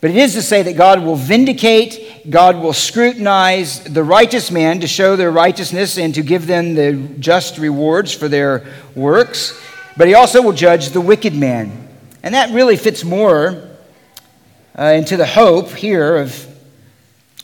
[0.00, 4.80] But it is to say that God will vindicate, God will scrutinize the righteous man
[4.80, 9.60] to show their righteousness and to give them the just rewards for their works.
[9.96, 11.88] But he also will judge the wicked man.
[12.22, 13.76] And that really fits more
[14.78, 16.46] uh, into the hope here of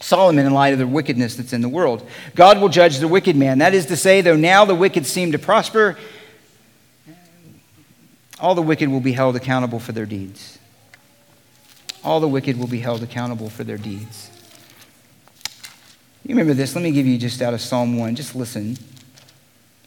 [0.01, 2.09] Solomon in light of the wickedness that's in the world.
[2.37, 3.59] God will judge the wicked man.
[3.59, 5.97] That is to say, though now the wicked seem to prosper,
[8.39, 10.54] all the wicked will be held accountable for their deeds
[12.05, 14.31] all the wicked will be held accountable for their deeds.
[16.25, 16.75] You remember this?
[16.75, 18.15] Let me give you just out of Psalm 1.
[18.15, 18.79] Just listen.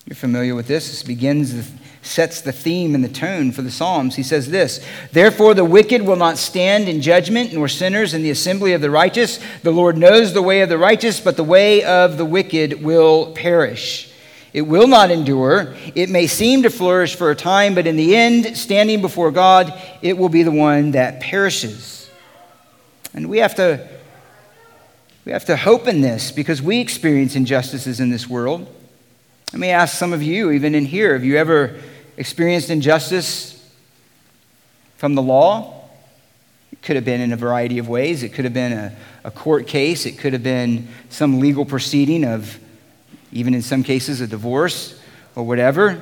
[0.05, 0.89] You're familiar with this.
[0.89, 4.15] This begins, sets the theme and the tone for the Psalms.
[4.15, 8.29] He says this Therefore, the wicked will not stand in judgment, nor sinners in the
[8.29, 9.39] assembly of the righteous.
[9.63, 13.33] The Lord knows the way of the righteous, but the way of the wicked will
[13.33, 14.11] perish.
[14.53, 15.75] It will not endure.
[15.93, 19.73] It may seem to flourish for a time, but in the end, standing before God,
[20.01, 22.06] it will be the one that perishes.
[23.17, 23.83] And we have to
[25.25, 28.71] we have to hope in this because we experience injustices in this world.
[29.51, 31.79] Let me ask some of you, even in here, have you ever
[32.15, 33.59] experienced injustice
[34.97, 35.89] from the law?
[36.71, 38.21] It could have been in a variety of ways.
[38.21, 42.23] It could have been a, a court case, it could have been some legal proceeding
[42.23, 42.59] of,
[43.31, 45.01] even in some cases, a divorce
[45.35, 45.99] or whatever.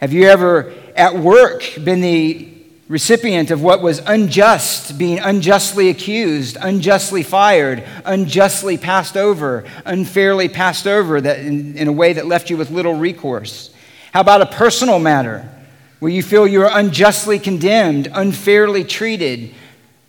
[0.00, 2.51] Have you ever at work been the
[2.92, 10.86] recipient of what was unjust, being unjustly accused, unjustly fired, unjustly passed over, unfairly passed
[10.86, 13.74] over that in, in, a way that left you with little recourse?
[14.12, 15.48] How about a personal matter
[16.00, 19.54] where you feel you are unjustly condemned, unfairly treated,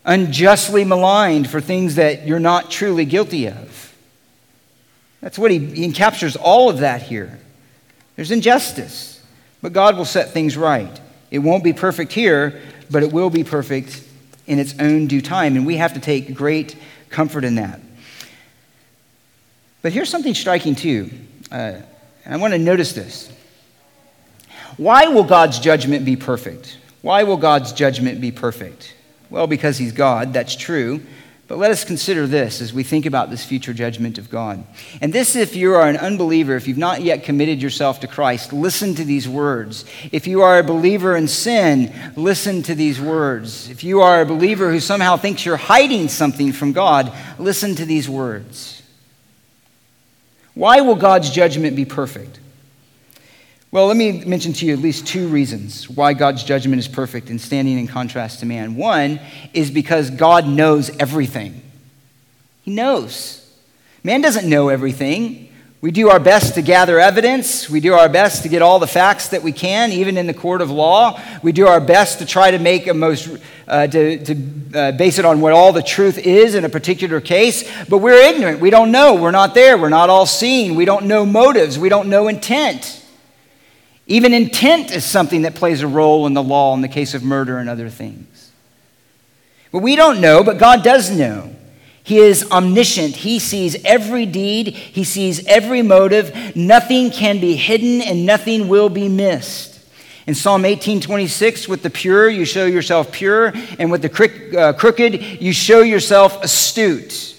[0.04, 3.96] unjustly maligned for things that you're not truly guilty of?
[5.22, 7.40] That's what he, he captures all of that here.
[8.18, 9.24] There's injustice,
[9.62, 11.00] but God will set things right.
[11.34, 12.62] It won't be perfect here,
[12.94, 14.02] but it will be perfect
[14.48, 15.58] in its own due time.
[15.58, 16.78] And we have to take great
[17.10, 17.82] comfort in that.
[19.82, 21.10] But here's something striking, too.
[21.52, 21.74] Uh,
[22.26, 23.30] I want to notice this.
[24.78, 26.78] Why will God's judgment be perfect?
[27.02, 28.96] Why will God's judgment be perfect?
[29.30, 31.02] Well, because He's God, that's true.
[31.48, 34.64] But let us consider this as we think about this future judgment of God.
[35.02, 38.54] And this, if you are an unbeliever, if you've not yet committed yourself to Christ,
[38.54, 39.84] listen to these words.
[40.14, 43.70] If you are a believer in sin, listen to these words.
[43.70, 47.86] If you are a believer who somehow thinks you're hiding something from God, listen to
[47.86, 48.82] these words.
[50.54, 52.40] Why will God's judgment be perfect?
[53.74, 57.32] Well, let me mention to you at least two reasons why God's judgment is perfect
[57.32, 58.76] and standing in contrast to man.
[58.76, 59.20] One
[59.52, 61.60] is because God knows everything.
[62.62, 63.52] He knows.
[64.04, 65.52] Man doesn't know everything.
[65.82, 67.68] We do our best to gather evidence.
[67.68, 70.36] We do our best to get all the facts that we can, even in the
[70.36, 71.20] court of law.
[71.42, 73.28] We do our best to try to make a most,
[73.68, 77.20] uh, to, to uh, base it on what all the truth is in a particular
[77.20, 77.64] case.
[77.86, 78.60] But we're ignorant.
[78.60, 79.16] We don't know.
[79.16, 79.80] We're not there.
[79.80, 80.76] We're not all seeing.
[80.76, 81.80] We don't know motives.
[81.80, 83.00] We don't know intent.
[84.14, 87.24] Even intent is something that plays a role in the law in the case of
[87.24, 88.52] murder and other things.
[89.72, 91.56] But we don't know, but God does know.
[92.04, 93.16] He is omniscient.
[93.16, 96.56] He sees every deed, He sees every motive.
[96.56, 99.84] Nothing can be hidden and nothing will be missed.
[100.28, 105.42] In Psalm 18:26, with the pure, you show yourself pure, and with the uh, crooked,
[105.42, 107.36] you show yourself astute.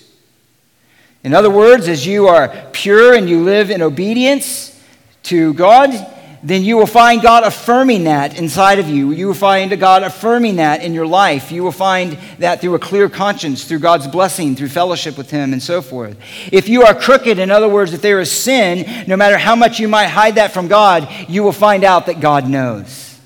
[1.23, 4.77] In other words, as you are pure and you live in obedience
[5.23, 6.14] to God,
[6.45, 9.13] then you will find God affirming that inside of you.
[9.13, 11.51] You will find God affirming that in your life.
[11.51, 15.55] You will find that through a clear conscience, through God's blessing, through fellowship with Him,
[15.55, 16.19] and so forth.
[16.53, 19.81] If you are crooked, in other words, if there is sin, no matter how much
[19.81, 23.19] you might hide that from God, you will find out that God knows.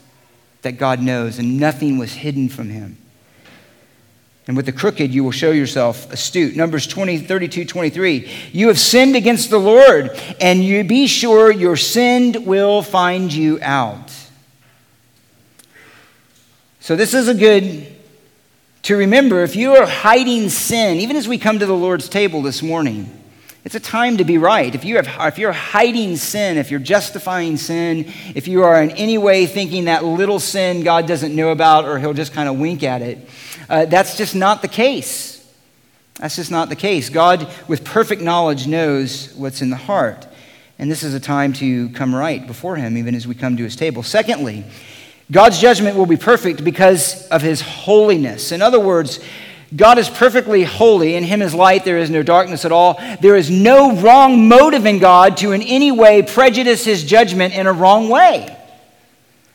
[0.63, 2.98] That God knows, and nothing was hidden from Him.
[4.49, 6.57] And with the crooked, you will show yourself astute.
[6.57, 8.31] Numbers 20, 32, 23.
[8.53, 13.59] You have sinned against the Lord, and you be sure your sin will find you
[13.61, 14.11] out.
[16.81, 17.95] So, this is a good
[18.85, 19.43] to remember.
[19.43, 23.18] If you are hiding sin, even as we come to the Lord's table this morning,
[23.69, 24.75] it's a time to be right.
[24.75, 28.93] If, you have, if you're hiding sin, if you're justifying sin, if you are in
[28.93, 32.59] any way thinking that little sin God doesn't know about or he'll just kind of
[32.59, 33.29] wink at it,
[33.69, 35.47] uh, that's just not the case.
[36.15, 37.11] That's just not the case.
[37.11, 40.27] God, with perfect knowledge, knows what's in the heart.
[40.79, 43.65] And this is a time to come right before Him, even as we come to
[43.65, 44.03] His table.
[44.03, 44.65] Secondly,
[45.31, 48.51] God's judgment will be perfect because of His holiness.
[48.51, 49.21] In other words,
[49.75, 51.15] God is perfectly holy.
[51.15, 51.85] In Him is light.
[51.85, 52.99] There is no darkness at all.
[53.21, 57.67] There is no wrong motive in God to in any way prejudice His judgment in
[57.67, 58.55] a wrong way.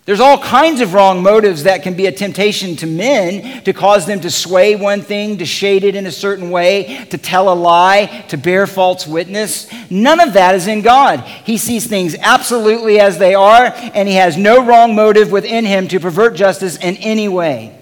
[0.05, 4.05] There's all kinds of wrong motives that can be a temptation to men to cause
[4.05, 7.55] them to sway one thing, to shade it in a certain way, to tell a
[7.55, 9.71] lie, to bear false witness.
[9.89, 11.21] None of that is in God.
[11.21, 15.87] He sees things absolutely as they are, and He has no wrong motive within Him
[15.87, 17.79] to pervert justice in any way.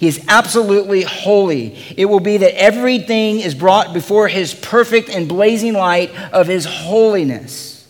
[0.00, 1.78] He is absolutely holy.
[1.96, 6.64] It will be that everything is brought before His perfect and blazing light of His
[6.64, 7.86] holiness.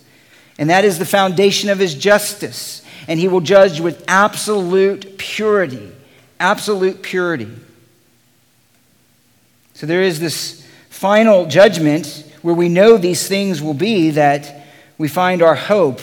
[0.59, 5.91] And that is the foundation of His justice and he will judge with absolute purity.
[6.39, 7.51] Absolute purity.
[9.75, 14.65] So there is this final judgment where we know these things will be that
[14.97, 16.01] we find our hope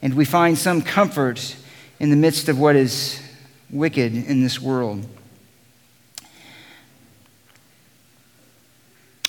[0.00, 1.54] and we find some comfort
[2.00, 3.20] in the midst of what is
[3.70, 5.06] wicked in this world.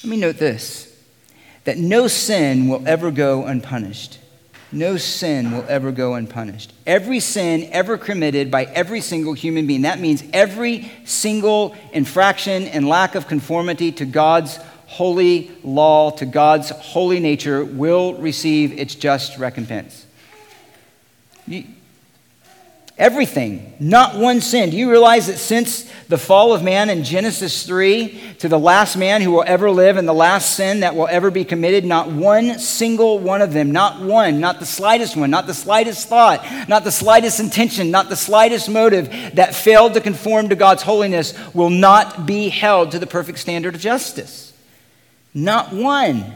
[0.04, 0.86] Let me note this
[1.66, 4.20] that no sin will ever go unpunished
[4.72, 6.74] no sin will ever go unpunished.
[6.86, 12.88] Every sin ever committed by every single human being, that means every single infraction and
[12.88, 19.38] lack of conformity to God's holy law, to God's holy nature, will receive its just
[19.38, 20.06] recompense.
[23.00, 24.72] Everything, not one sin.
[24.72, 28.98] Do you realize that since the fall of man in Genesis 3 to the last
[28.98, 32.12] man who will ever live and the last sin that will ever be committed, not
[32.12, 36.46] one single one of them, not one, not the slightest one, not the slightest thought,
[36.68, 41.34] not the slightest intention, not the slightest motive that failed to conform to God's holiness
[41.54, 44.52] will not be held to the perfect standard of justice.
[45.34, 46.34] Not one.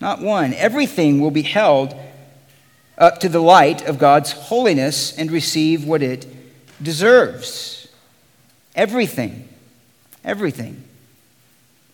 [0.00, 0.54] Not one.
[0.54, 1.92] Everything will be held
[3.00, 6.26] up to the light of God's holiness and receive what it
[6.82, 7.88] deserves.
[8.76, 9.48] Everything.
[10.22, 10.84] Everything.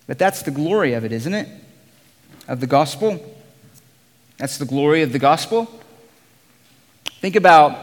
[0.08, 1.48] But that's the glory of it, isn't it?
[2.48, 3.34] Of the gospel.
[4.36, 5.70] That's the glory of the gospel.
[7.20, 7.78] Think about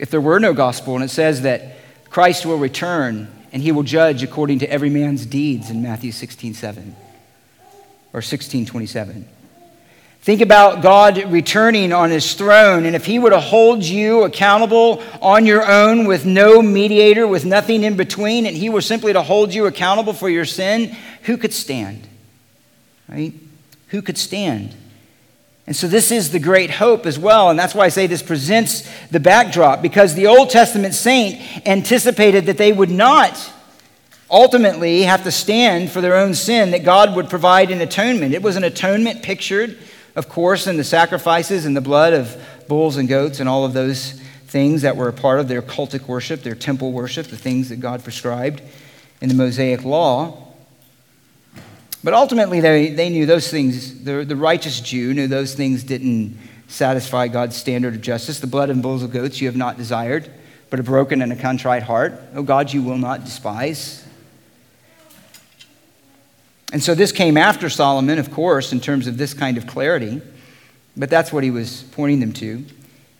[0.00, 1.76] if there were no gospel and it says that
[2.08, 6.54] Christ will return and he will judge according to every man's deeds in Matthew 16
[6.54, 6.96] 7
[8.12, 9.28] or 16 27.
[10.22, 15.02] Think about God returning on his throne, and if he were to hold you accountable
[15.22, 19.22] on your own with no mediator, with nothing in between, and he were simply to
[19.22, 22.06] hold you accountable for your sin, who could stand?
[23.08, 23.32] Right?
[23.88, 24.74] Who could stand?
[25.66, 27.48] And so, this is the great hope as well.
[27.48, 32.44] And that's why I say this presents the backdrop, because the Old Testament saint anticipated
[32.44, 33.52] that they would not
[34.30, 38.34] ultimately have to stand for their own sin, that God would provide an atonement.
[38.34, 39.78] It was an atonement pictured
[40.16, 42.36] of course, in the sacrifices and the blood of
[42.68, 46.08] bulls and goats and all of those things that were a part of their cultic
[46.08, 48.60] worship, their temple worship, the things that God prescribed
[49.20, 50.48] in the Mosaic law.
[52.02, 56.36] But ultimately, they, they knew those things, the, the righteous Jew knew those things didn't
[56.66, 58.40] satisfy God's standard of justice.
[58.40, 60.30] The blood of bulls and goats you have not desired,
[60.70, 62.20] but a broken and a contrite heart.
[62.34, 64.04] Oh God, you will not despise.
[66.72, 70.22] And so this came after Solomon, of course, in terms of this kind of clarity,
[70.96, 72.64] but that's what he was pointing them to.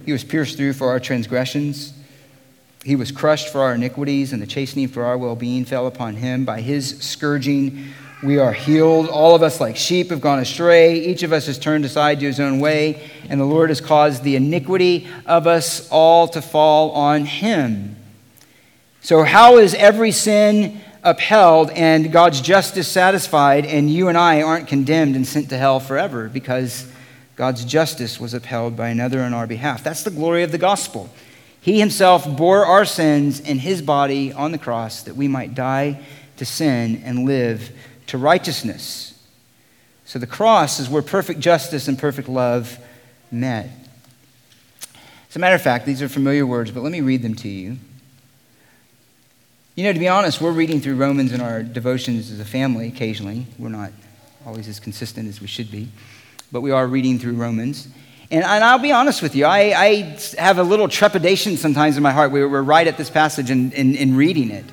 [0.05, 1.93] He was pierced through for our transgressions.
[2.85, 6.15] He was crushed for our iniquities, and the chastening for our well being fell upon
[6.15, 6.45] him.
[6.45, 7.89] By his scourging,
[8.23, 9.09] we are healed.
[9.09, 10.95] All of us, like sheep, have gone astray.
[10.95, 14.23] Each of us has turned aside to his own way, and the Lord has caused
[14.23, 17.97] the iniquity of us all to fall on him.
[19.03, 24.69] So, how is every sin upheld and God's justice satisfied, and you and I aren't
[24.69, 26.91] condemned and sent to hell forever because
[27.37, 29.83] God's justice was upheld by another on our behalf.
[29.83, 31.11] That's the glory of the gospel.
[31.61, 36.01] He himself bore our sins in his body on the cross that we might die
[36.39, 37.71] to sin and live
[38.09, 39.07] to righteousness.
[40.05, 42.79] So the cross is where perfect justice and perfect love
[43.31, 43.71] met.
[45.29, 47.49] As a matter of fact, these are familiar words, but let me read them to
[47.49, 47.79] you.
[49.77, 52.89] You know, to be honest, we're reading through Romans in our devotions as a family
[52.89, 53.47] occasionally.
[53.57, 53.93] We're not
[54.45, 55.89] always as consistent as we should be,
[56.51, 57.87] but we are reading through Romans.
[58.33, 62.03] And, and I'll be honest with you, I, I, have a little trepidation sometimes in
[62.03, 62.33] my heart.
[62.33, 64.65] We we're right at this passage in, in, in reading it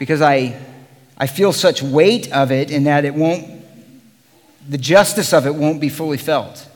[0.00, 0.60] because I,
[1.16, 3.46] I feel such weight of it in that it won't,
[4.68, 6.68] the justice of it won't be fully felt.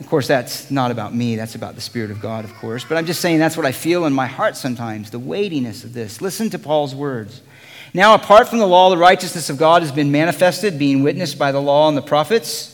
[0.00, 2.84] Of course, that's not about me, that's about the Spirit of God, of course.
[2.84, 5.92] But I'm just saying that's what I feel in my heart sometimes the weightiness of
[5.92, 6.20] this.
[6.20, 7.42] Listen to Paul's words.
[7.92, 11.52] Now, apart from the law, the righteousness of God has been manifested, being witnessed by
[11.52, 12.69] the law and the prophets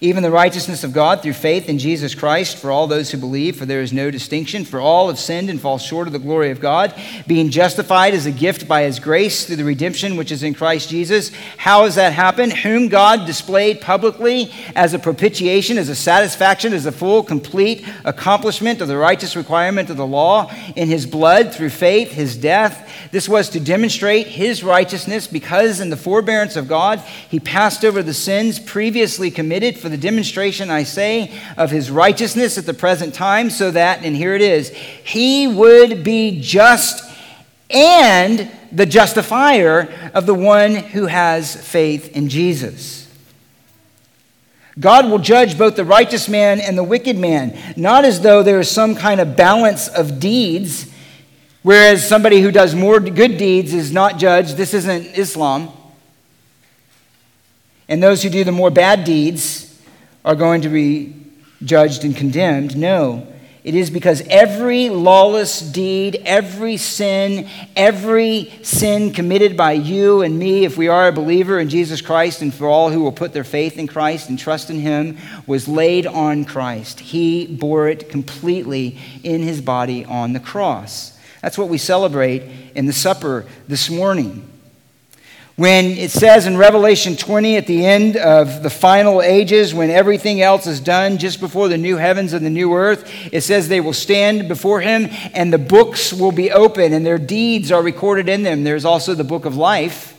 [0.00, 3.56] even the righteousness of God through faith in Jesus Christ for all those who believe,
[3.56, 4.64] for there is no distinction.
[4.64, 6.94] For all have sinned and fall short of the glory of God,
[7.26, 10.88] being justified as a gift by his grace through the redemption which is in Christ
[10.88, 11.30] Jesus.
[11.56, 12.52] How has that happened?
[12.52, 18.80] Whom God displayed publicly as a propitiation, as a satisfaction, as a full, complete accomplishment
[18.80, 22.90] of the righteous requirement of the law in his blood through faith, his death.
[23.10, 28.02] This was to demonstrate his righteousness because in the forbearance of God, he passed over
[28.02, 33.12] the sins previously committed for the demonstration, I say, of his righteousness at the present
[33.12, 37.04] time, so that, and here it is, he would be just
[37.68, 43.14] and the justifier of the one who has faith in Jesus.
[44.80, 48.60] God will judge both the righteous man and the wicked man, not as though there
[48.60, 50.90] is some kind of balance of deeds,
[51.62, 54.56] whereas somebody who does more good deeds is not judged.
[54.56, 55.68] This isn't Islam.
[57.86, 59.63] And those who do the more bad deeds
[60.24, 61.14] are going to be
[61.62, 62.76] judged and condemned.
[62.76, 63.26] No.
[63.64, 70.66] It is because every lawless deed, every sin, every sin committed by you and me,
[70.66, 73.42] if we are a believer in Jesus Christ, and for all who will put their
[73.42, 75.16] faith in Christ and trust in Him,
[75.46, 77.00] was laid on Christ.
[77.00, 81.18] He bore it completely in His body on the cross.
[81.40, 82.42] That's what we celebrate
[82.74, 84.46] in the supper this morning.
[85.56, 90.42] When it says in Revelation 20 at the end of the final ages, when everything
[90.42, 93.80] else is done, just before the new heavens and the new earth, it says they
[93.80, 98.28] will stand before him and the books will be open and their deeds are recorded
[98.28, 98.64] in them.
[98.64, 100.13] There's also the book of life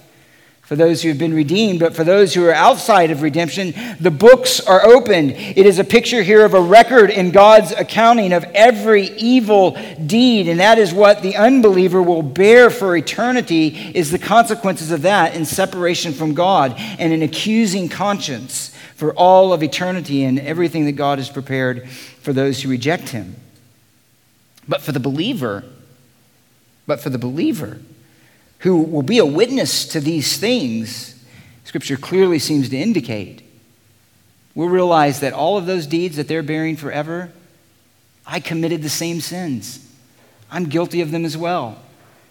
[0.65, 4.09] for those who have been redeemed, but for those who are outside of redemption, the
[4.09, 5.31] books are opened.
[5.31, 10.47] It is a picture here of a record in God's accounting of every evil deed,
[10.47, 15.35] and that is what the unbeliever will bear for eternity is the consequences of that
[15.35, 20.93] in separation from God and an accusing conscience for all of eternity and everything that
[20.93, 23.35] God has prepared for those who reject him.
[24.67, 25.63] But for the believer,
[26.87, 27.81] but for the believer,
[28.65, 31.23] who will be a witness to these things,
[31.65, 33.43] Scripture clearly seems to indicate,
[34.55, 37.29] will realize that all of those deeds that they're bearing forever,
[38.25, 39.87] I committed the same sins.
[40.49, 41.79] I'm guilty of them as well.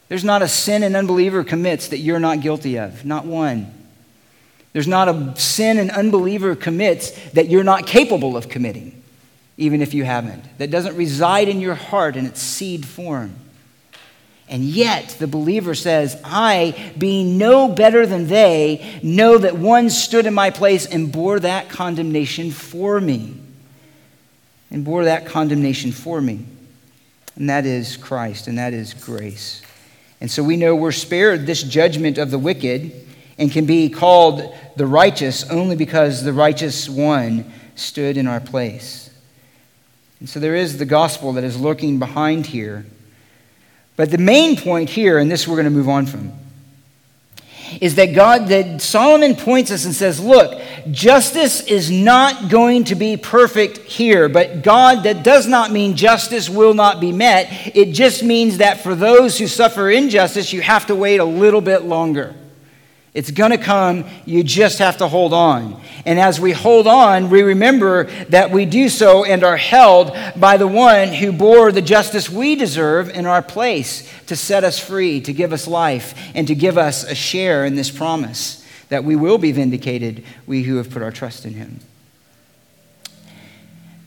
[0.08, 3.72] There's not a sin an unbeliever commits that you're not guilty of, not one.
[4.72, 9.04] There's not a sin an unbeliever commits that you're not capable of committing,
[9.56, 10.58] even if you haven't.
[10.58, 13.36] That doesn't reside in your heart in its seed form.
[14.54, 20.26] And yet, the believer says, I, being no better than they, know that one stood
[20.26, 23.34] in my place and bore that condemnation for me.
[24.70, 26.46] And bore that condemnation for me.
[27.34, 29.60] And that is Christ, and that is grace.
[30.20, 32.92] And so we know we're spared this judgment of the wicked
[33.36, 39.10] and can be called the righteous only because the righteous one stood in our place.
[40.20, 42.86] And so there is the gospel that is lurking behind here.
[43.96, 46.32] But the main point here, and this we're going to move on from,
[47.80, 52.94] is that God, that Solomon points us and says, look, justice is not going to
[52.94, 57.48] be perfect here, but God, that does not mean justice will not be met.
[57.74, 61.60] It just means that for those who suffer injustice, you have to wait a little
[61.60, 62.34] bit longer.
[63.14, 64.04] It's going to come.
[64.26, 65.80] You just have to hold on.
[66.04, 70.56] And as we hold on, we remember that we do so and are held by
[70.56, 75.20] the one who bore the justice we deserve in our place to set us free,
[75.20, 79.14] to give us life, and to give us a share in this promise that we
[79.14, 81.78] will be vindicated, we who have put our trust in him.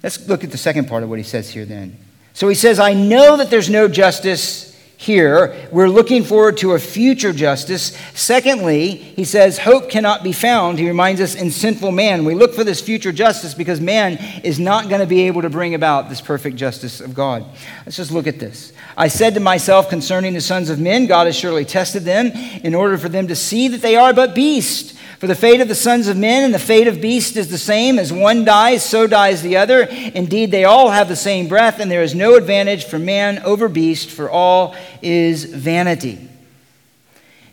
[0.03, 1.97] Let's look at the second part of what he says here then.
[2.33, 5.55] So he says, I know that there's no justice here.
[5.71, 7.95] We're looking forward to a future justice.
[8.15, 10.79] Secondly, he says, hope cannot be found.
[10.79, 12.25] He reminds us in sinful man.
[12.25, 15.51] We look for this future justice because man is not going to be able to
[15.51, 17.45] bring about this perfect justice of God.
[17.85, 18.73] Let's just look at this.
[18.97, 22.31] I said to myself concerning the sons of men, God has surely tested them
[22.63, 24.96] in order for them to see that they are but beasts.
[25.19, 27.57] For the fate of the sons of men and the fate of beasts is the
[27.57, 27.97] same.
[27.97, 29.81] As one dies, so dies the other.
[29.81, 33.67] Indeed, they all have the same breath, and there is no advantage for man over
[33.67, 36.29] beast, for all is vanity.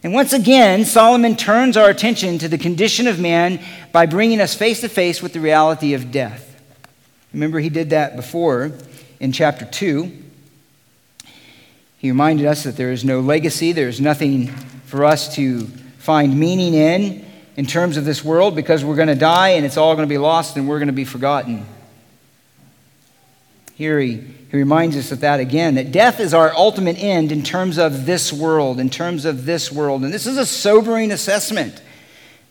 [0.03, 4.55] And once again, Solomon turns our attention to the condition of man by bringing us
[4.55, 6.61] face to face with the reality of death.
[7.33, 8.73] Remember, he did that before
[9.21, 10.13] in chapter 2.
[11.97, 14.49] He reminded us that there is no legacy, there is nothing
[14.85, 15.63] for us to
[15.97, 17.25] find meaning in
[17.57, 20.13] in terms of this world because we're going to die and it's all going to
[20.13, 21.67] be lost and we're going to be forgotten.
[23.75, 27.43] Here he, he reminds us of that again that death is our ultimate end in
[27.43, 30.05] terms of this world, in terms of this world.
[30.05, 31.81] And this is a sobering assessment.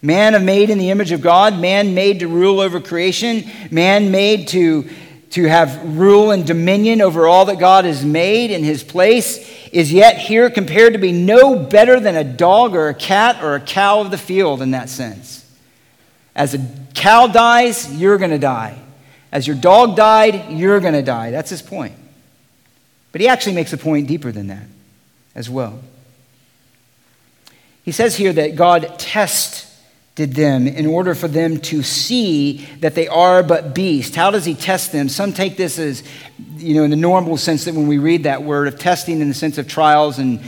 [0.02, 4.50] Man made in the image of God, man made to rule over creation, man made
[4.50, 4.90] to,
[5.34, 9.92] to have rule and dominion over all that God has made in his place is
[9.92, 13.60] yet here compared to be no better than a dog or a cat or a
[13.60, 15.44] cow of the field in that sense.
[16.36, 16.64] As a
[16.94, 18.80] cow dies, you're going to die.
[19.32, 21.32] As your dog died, you're going to die.
[21.32, 21.96] That's his point.
[23.12, 24.68] But he actually makes a point deeper than that
[25.34, 25.80] as well.
[27.84, 29.00] He says here that God
[30.16, 34.16] tested them in order for them to see that they are but beasts.
[34.16, 35.10] How does he test them?
[35.10, 36.04] Some take this as
[36.58, 39.28] you know, in the normal sense that when we read that word of testing in
[39.28, 40.40] the sense of trials and,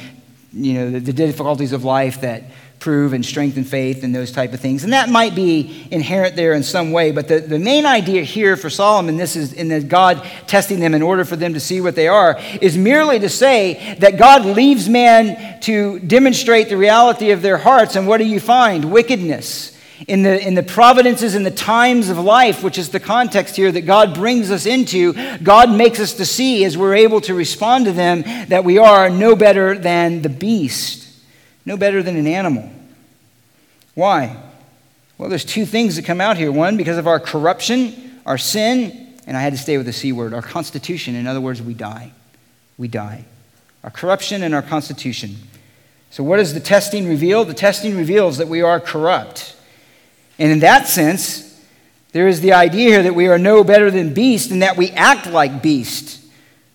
[0.53, 2.43] you know, the, the difficulties of life that
[2.86, 4.83] prove and strengthen faith and those type of things.
[4.83, 7.11] And that might be inherent there in some way.
[7.11, 10.93] But the, the main idea here for Solomon, this is in the God testing them
[10.93, 14.45] in order for them to see what they are, is merely to say that God
[14.45, 17.95] leaves man to demonstrate the reality of their hearts.
[17.95, 18.91] And what do you find?
[18.91, 19.75] Wickedness
[20.07, 23.71] in the, in the providences and the times of life, which is the context here
[23.71, 27.86] that God brings us into, God makes us to see as we're able to respond
[27.86, 31.11] to them that we are no better than the beast,
[31.65, 32.74] no better than an animal.
[33.96, 34.38] Why?
[35.18, 36.52] Well, there's two things that come out here.
[36.52, 40.12] One, because of our corruption, our sin, and I had to stay with the C
[40.12, 41.16] word, our constitution.
[41.16, 42.12] In other words, we die.
[42.78, 43.26] We die.
[43.84, 45.38] Our corruption and our constitution.
[46.12, 47.46] So, what does the testing reveal?
[47.46, 49.56] The testing reveals that we are corrupt.
[50.38, 51.46] And in that sense,
[52.12, 54.91] there is the idea here that we are no better than beasts and that we
[54.91, 56.26] act like beasts.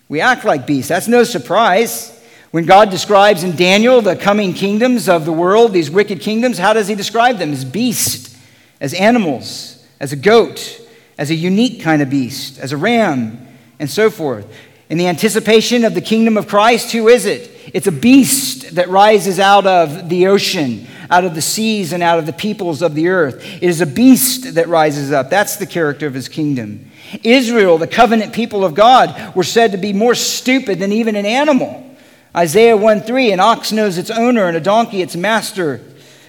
[0.09, 0.89] We act like beasts.
[0.89, 2.20] That's no surprise.
[2.51, 6.73] When God describes in Daniel the coming kingdoms of the world, these wicked kingdoms, how
[6.73, 7.53] does he describe them?
[7.53, 8.37] As beasts,
[8.81, 10.81] as animals, as a goat,
[11.17, 13.47] as a unique kind of beast, as a ram,
[13.79, 14.45] and so forth.
[14.89, 17.49] In the anticipation of the kingdom of Christ, who is it?
[17.73, 22.19] It's a beast that rises out of the ocean, out of the seas, and out
[22.19, 23.41] of the peoples of the earth.
[23.61, 25.29] It is a beast that rises up.
[25.29, 26.91] That's the character of his kingdom.
[27.23, 31.25] Israel, the covenant people of God, were said to be more stupid than even an
[31.25, 31.90] animal.
[32.35, 35.81] Isaiah 1 3 An ox knows its owner, and a donkey its master,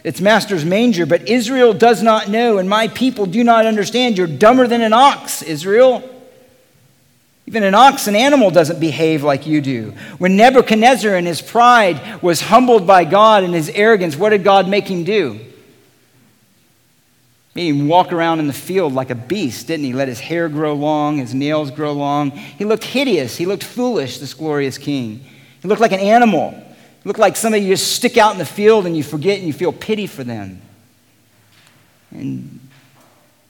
[0.05, 1.07] its master's manger.
[1.07, 4.19] But Israel does not know, and my people do not understand.
[4.19, 6.09] You're dumber than an ox, Israel.
[7.47, 9.91] Even an ox, an animal, doesn't behave like you do.
[10.19, 14.69] When Nebuchadnezzar in his pride was humbled by God and his arrogance, what did God
[14.69, 15.41] make him do?
[17.55, 19.93] He even walked around in the field like a beast, didn't he?
[19.93, 22.31] Let his hair grow long, his nails grow long.
[22.31, 23.37] He looked hideous.
[23.37, 25.25] He looked foolish, this glorious king.
[25.63, 26.51] He looked like an animal.
[26.51, 29.47] He looked like somebody you just stick out in the field and you forget and
[29.47, 30.61] you feel pity for them.
[32.11, 32.61] And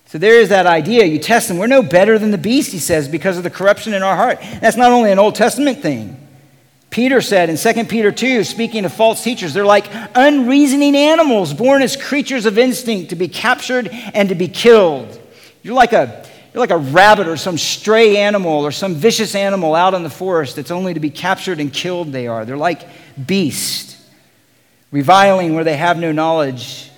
[0.07, 1.07] so there is that idea.
[1.07, 1.57] You test them.
[1.57, 4.39] We're no better than the beast, he says, because of the corruption in our heart.
[4.61, 6.19] That's not only an Old Testament thing.
[6.91, 11.81] Peter said in 2 Peter 2, speaking of false teachers, they're like unreasoning animals born
[11.81, 15.19] as creatures of instinct to be captured and to be killed.
[15.63, 19.75] You're like a, you're like a rabbit or some stray animal or some vicious animal
[19.75, 22.45] out in the forest that's only to be captured and killed, they are.
[22.45, 22.87] They're like
[23.27, 23.97] beasts,
[24.91, 26.91] reviling where they have no knowledge.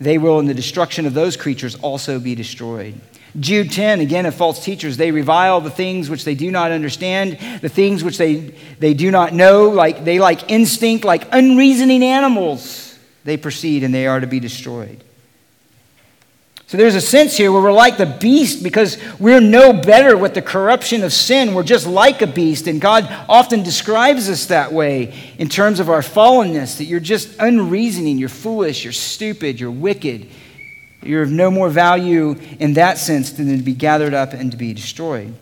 [0.00, 2.98] They will, in the destruction of those creatures, also be destroyed.
[3.38, 7.38] Jude 10, again, of false teachers, they revile the things which they do not understand,
[7.60, 12.98] the things which they, they do not know, like they like instinct, like unreasoning animals,
[13.24, 15.02] they proceed and they are to be destroyed.
[16.72, 20.32] So there's a sense here where we're like the beast because we're no better with
[20.32, 21.52] the corruption of sin.
[21.52, 25.90] We're just like a beast, and God often describes us that way in terms of
[25.90, 30.28] our fallenness that you're just unreasoning, you're foolish, you're stupid, you're wicked.
[31.02, 34.56] You're of no more value in that sense than to be gathered up and to
[34.56, 35.34] be destroyed.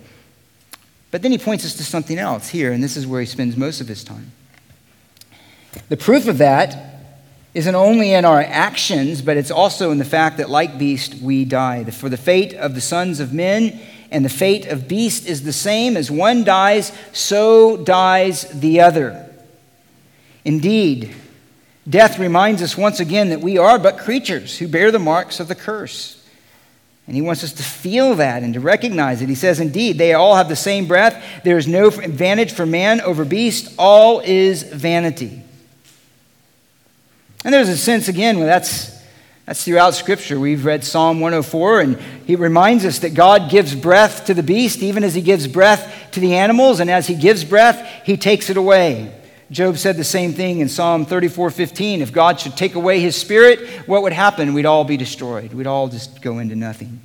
[1.13, 3.57] But then he points us to something else here, and this is where he spends
[3.57, 4.33] most of his time.
[5.91, 7.00] The proof of that
[7.55, 11.45] isn't only in our actions, but it's also in the fact that, like beast, we
[11.45, 11.85] die.
[11.85, 13.81] For the fate of the sons of men
[14.11, 19.27] and the fate of beast is the same as one dies, so dies the other.
[20.45, 21.15] Indeed,
[21.89, 25.49] Death reminds us once again that we are but creatures who bear the marks of
[25.49, 26.17] the curse.
[27.07, 29.29] And he wants us to feel that and to recognize it.
[29.29, 31.21] He says, Indeed, they all have the same breath.
[31.43, 33.75] There is no advantage for man over beast.
[33.79, 35.43] All is vanity.
[37.45, 39.01] And there's a sense, again, where that's,
[39.47, 40.39] that's throughout Scripture.
[40.39, 44.83] We've read Psalm 104, and he reminds us that God gives breath to the beast,
[44.83, 46.81] even as he gives breath to the animals.
[46.81, 49.15] And as he gives breath, he takes it away.
[49.51, 52.03] Job said the same thing in Psalm 34 15.
[52.03, 54.55] If God should take away his spirit, what would happen?
[54.55, 55.53] We'd all be destroyed.
[55.53, 57.01] We'd all just go into nothing.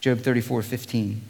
[0.00, 1.22] Job 34 15.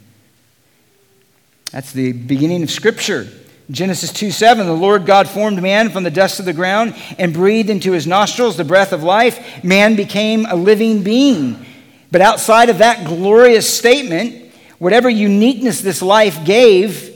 [1.71, 3.27] That's the beginning of Scripture.
[3.69, 7.33] Genesis 2 7, the Lord God formed man from the dust of the ground and
[7.33, 9.63] breathed into his nostrils the breath of life.
[9.63, 11.65] Man became a living being.
[12.09, 17.13] But outside of that glorious statement, whatever uniqueness this life gave,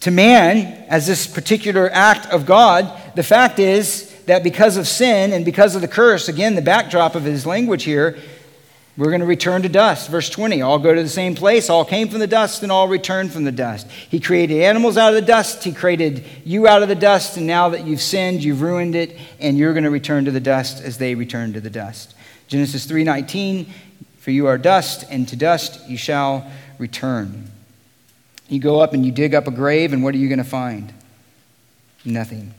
[0.00, 5.32] to man as this particular act of God, the fact is that because of sin
[5.32, 8.18] and because of the curse, again, the backdrop of his language here,
[9.00, 10.10] we're going to return to dust.
[10.10, 12.86] Verse 20 all go to the same place, all came from the dust, and all
[12.86, 13.90] return from the dust.
[13.90, 17.46] He created animals out of the dust, He created you out of the dust, and
[17.46, 20.84] now that you've sinned, you've ruined it, and you're going to return to the dust
[20.84, 22.14] as they return to the dust.
[22.46, 23.68] Genesis 3:19
[24.18, 26.46] For you are dust, and to dust you shall
[26.76, 27.50] return.
[28.50, 30.44] You go up and you dig up a grave, and what are you going to
[30.44, 30.92] find?
[32.04, 32.52] Nothing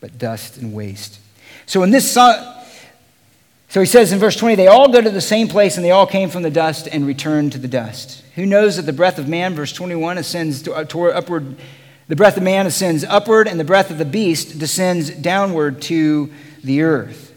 [0.00, 1.18] but dust and waste.
[1.66, 2.08] So in this
[3.70, 5.92] so he says in verse 20, they all go to the same place and they
[5.92, 8.24] all came from the dust and returned to the dust.
[8.34, 11.56] Who knows that the breath of man, verse 21, ascends to, uh, toward upward,
[12.08, 16.32] the breath of man ascends upward, and the breath of the beast descends downward to
[16.64, 17.29] the earth.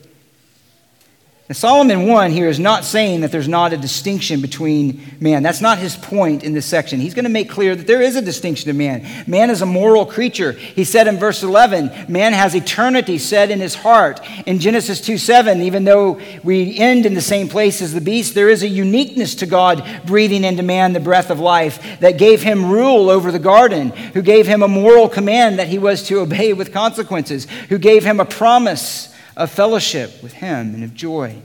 [1.52, 5.44] Solomon 1 here is not saying that there's not a distinction between man.
[5.44, 7.02] That's not his point in this section.
[7.02, 9.06] He's going to make clear that there is a distinction of man.
[9.28, 10.54] Man is a moral creature.
[10.54, 14.22] He said in verse 11, man has eternity set in his heart.
[14.48, 18.36] In Genesis 2 7, even though we end in the same place as the beast,
[18.36, 22.42] there is a uniqueness to God breathing into man the breath of life that gave
[22.42, 26.22] him rule over the garden, who gave him a moral command that he was to
[26.22, 31.42] obey with consequences, who gave him a promise of fellowship with Him and of joy.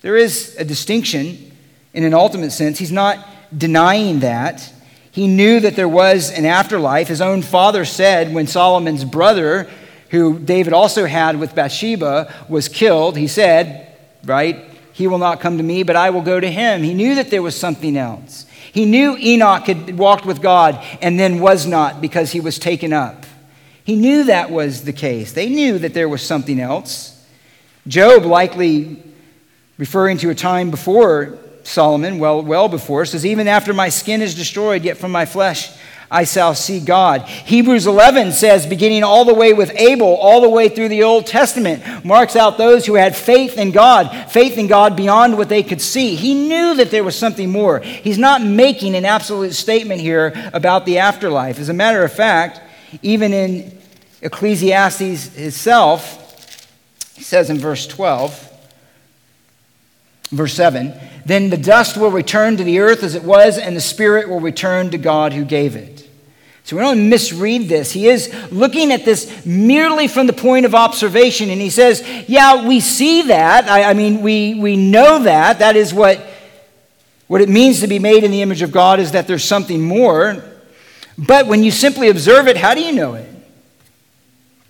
[0.00, 1.52] There is a distinction
[1.94, 2.78] in an ultimate sense.
[2.78, 3.24] He's not
[3.56, 4.72] denying that.
[5.10, 7.08] He knew that there was an afterlife.
[7.08, 9.70] His own father said when Solomon's brother,
[10.10, 15.58] who David also had with Bathsheba, was killed, he said, right, he will not come
[15.58, 16.82] to me, but I will go to him.
[16.82, 18.46] He knew that there was something else.
[18.72, 22.92] He knew Enoch had walked with God and then was not because he was taken
[22.92, 23.21] up.
[23.84, 25.32] He knew that was the case.
[25.32, 27.24] They knew that there was something else.
[27.86, 29.02] Job, likely
[29.78, 34.34] referring to a time before Solomon, well, well before, says, Even after my skin is
[34.34, 35.72] destroyed, yet from my flesh
[36.12, 37.22] I shall see God.
[37.22, 41.26] Hebrews 11 says, beginning all the way with Abel, all the way through the Old
[41.26, 45.62] Testament, marks out those who had faith in God, faith in God beyond what they
[45.62, 46.14] could see.
[46.14, 47.80] He knew that there was something more.
[47.80, 51.58] He's not making an absolute statement here about the afterlife.
[51.58, 52.60] As a matter of fact,
[53.02, 53.78] even in
[54.20, 56.18] Ecclesiastes itself,
[57.16, 58.50] he says in verse 12,
[60.32, 60.94] Verse 7
[61.26, 64.40] Then the dust will return to the earth as it was, and the spirit will
[64.40, 66.08] return to God who gave it.
[66.64, 67.92] So we don't misread this.
[67.92, 72.66] He is looking at this merely from the point of observation, and he says, Yeah,
[72.66, 73.68] we see that.
[73.68, 75.58] I, I mean, we, we know that.
[75.58, 76.18] That is what,
[77.26, 79.82] what it means to be made in the image of God, is that there's something
[79.82, 80.42] more.
[81.18, 83.28] But when you simply observe it, how do you know it?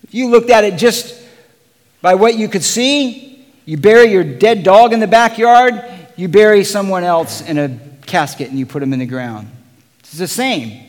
[0.03, 1.21] If you looked at it just
[2.01, 5.83] by what you could see, you bury your dead dog in the backyard,
[6.15, 9.49] you bury someone else in a casket and you put them in the ground.
[9.99, 10.83] It's the same.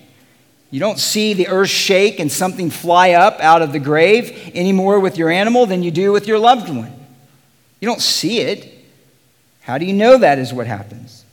[0.71, 4.73] You don't see the earth shake and something fly up out of the grave any
[4.73, 6.93] more with your animal than you do with your loved one.
[7.81, 8.73] You don't see it.
[9.61, 11.25] How do you know that is what happens?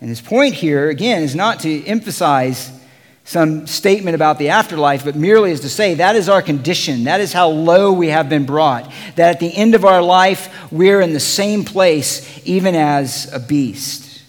[0.00, 2.72] And his point here, again, is not to emphasize
[3.28, 7.04] some statement about the afterlife, but merely is to say that is our condition.
[7.04, 8.90] That is how low we have been brought.
[9.16, 13.38] That at the end of our life, we're in the same place, even as a
[13.38, 14.22] beast.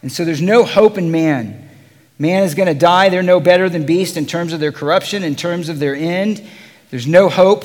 [0.00, 1.68] And so there's no hope in man.
[2.20, 3.08] Man is going to die.
[3.08, 6.48] They're no better than beasts in terms of their corruption, in terms of their end.
[6.90, 7.64] There's no hope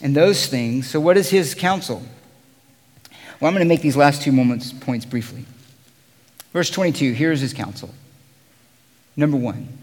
[0.00, 0.88] in those things.
[0.88, 2.00] So, what is his counsel?
[3.40, 5.46] Well, I'm going to make these last two moments, points briefly.
[6.52, 7.90] Verse 22 here's his counsel.
[9.18, 9.76] Number one,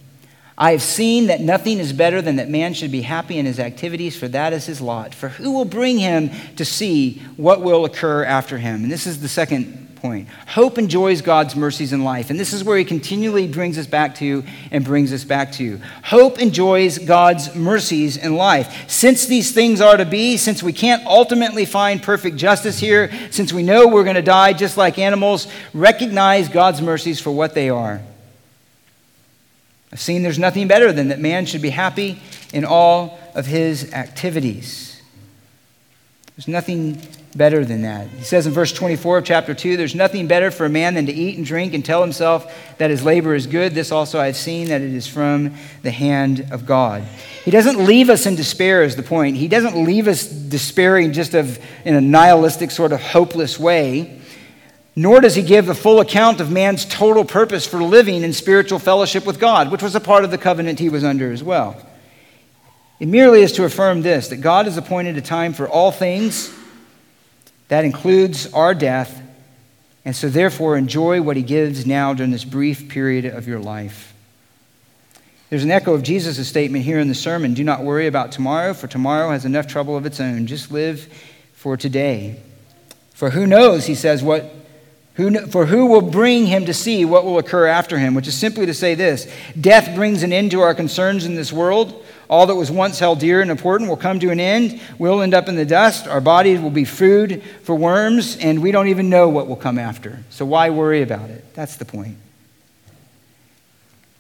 [0.58, 3.60] I have seen that nothing is better than that man should be happy in his
[3.60, 5.14] activities, for that is his lot.
[5.14, 8.84] For who will bring him to see what will occur after him?
[8.84, 10.30] And this is the second point.
[10.48, 12.30] Hope enjoys God's mercies in life.
[12.30, 15.82] And this is where he continually brings us back to and brings us back to.
[16.02, 18.90] Hope enjoys God's mercies in life.
[18.90, 23.52] Since these things are to be, since we can't ultimately find perfect justice here, since
[23.52, 27.70] we know we're going to die just like animals, recognize God's mercies for what they
[27.70, 28.02] are.
[29.96, 32.20] I've seen there's nothing better than that man should be happy
[32.52, 35.02] in all of his activities.
[36.36, 37.02] There's nothing
[37.34, 38.10] better than that.
[38.10, 41.06] He says in verse 24 of chapter 2 there's nothing better for a man than
[41.06, 43.74] to eat and drink and tell himself that his labor is good.
[43.74, 47.02] This also I have seen that it is from the hand of God.
[47.46, 49.38] He doesn't leave us in despair, is the point.
[49.38, 54.20] He doesn't leave us despairing just of, in a nihilistic, sort of hopeless way.
[54.96, 58.80] Nor does he give the full account of man's total purpose for living in spiritual
[58.80, 61.76] fellowship with God, which was a part of the covenant he was under as well.
[63.00, 66.54] It merely is to affirm this that God has appointed a time for all things
[67.68, 69.22] that includes our death,
[70.06, 74.14] and so therefore enjoy what he gives now during this brief period of your life.
[75.50, 78.74] There's an echo of Jesus' statement here in the sermon do not worry about tomorrow,
[78.74, 80.48] for tomorrow has enough trouble of its own.
[80.48, 81.08] Just live
[81.54, 82.40] for today.
[83.14, 84.52] For who knows, he says, what,
[85.16, 88.16] who, for who will bring him to see what will occur after him?
[88.16, 91.54] Which is simply to say this death brings an end to our concerns in this
[91.54, 92.04] world.
[92.30, 94.82] All that was once held dear and important will come to an end.
[94.98, 96.08] We'll end up in the dust.
[96.08, 99.78] Our bodies will be food for worms, and we don't even know what will come
[99.78, 100.20] after.
[100.32, 101.54] So why worry about it?
[101.54, 102.18] That's the point.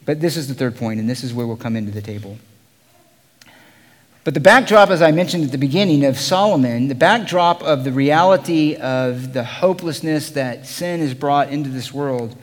[0.06, 2.38] But this is the third point, and this is where we'll come into the table.
[4.26, 7.94] But the backdrop, as I mentioned at the beginning of Solomon, the backdrop of the
[7.94, 12.36] reality of the hopelessness that sin has brought into this world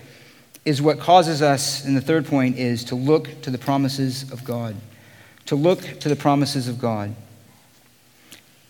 [0.64, 4.42] is what causes us, and the third point is to look to the promises of
[4.44, 4.74] God
[5.46, 7.14] to look to the promises of God.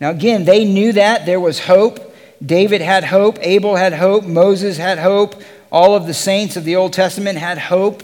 [0.00, 2.14] Now, again, they knew that there was hope.
[2.44, 3.38] David had hope.
[3.40, 4.24] Abel had hope.
[4.24, 5.40] Moses had hope.
[5.70, 8.02] All of the saints of the Old Testament had hope.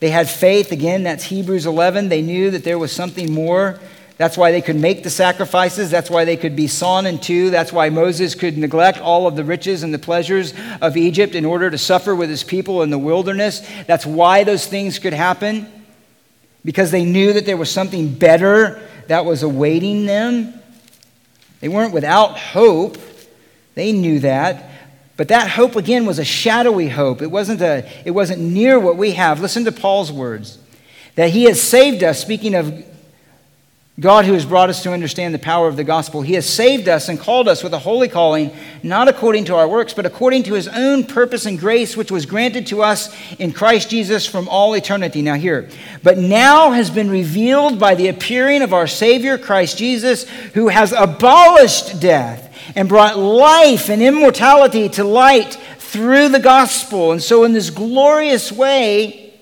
[0.00, 0.72] They had faith.
[0.72, 2.08] Again, that's Hebrews 11.
[2.08, 3.80] They knew that there was something more.
[4.22, 5.90] That's why they could make the sacrifices.
[5.90, 7.50] That's why they could be sawn in two.
[7.50, 11.44] That's why Moses could neglect all of the riches and the pleasures of Egypt in
[11.44, 13.68] order to suffer with his people in the wilderness.
[13.88, 15.66] That's why those things could happen
[16.64, 20.54] because they knew that there was something better that was awaiting them.
[21.58, 22.98] They weren't without hope,
[23.74, 24.70] they knew that.
[25.16, 27.22] But that hope, again, was a shadowy hope.
[27.22, 29.40] It wasn't, a, it wasn't near what we have.
[29.40, 30.60] Listen to Paul's words
[31.16, 32.91] that he has saved us, speaking of
[34.02, 36.88] God, who has brought us to understand the power of the gospel, He has saved
[36.88, 38.50] us and called us with a holy calling,
[38.82, 42.26] not according to our works, but according to His own purpose and grace, which was
[42.26, 45.22] granted to us in Christ Jesus from all eternity.
[45.22, 45.68] Now, here,
[46.02, 50.92] but now has been revealed by the appearing of our Savior, Christ Jesus, who has
[50.92, 57.12] abolished death and brought life and immortality to light through the gospel.
[57.12, 59.32] And so, in this glorious way,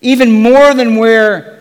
[0.00, 1.56] even more than where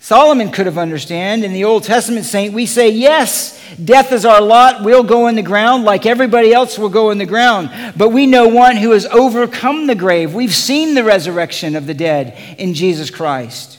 [0.00, 1.42] Solomon could have understood.
[1.42, 4.84] In the Old Testament saint, we say, yes, death is our lot.
[4.84, 7.70] We'll go in the ground like everybody else will go in the ground.
[7.96, 10.34] But we know one who has overcome the grave.
[10.34, 13.78] We've seen the resurrection of the dead in Jesus Christ.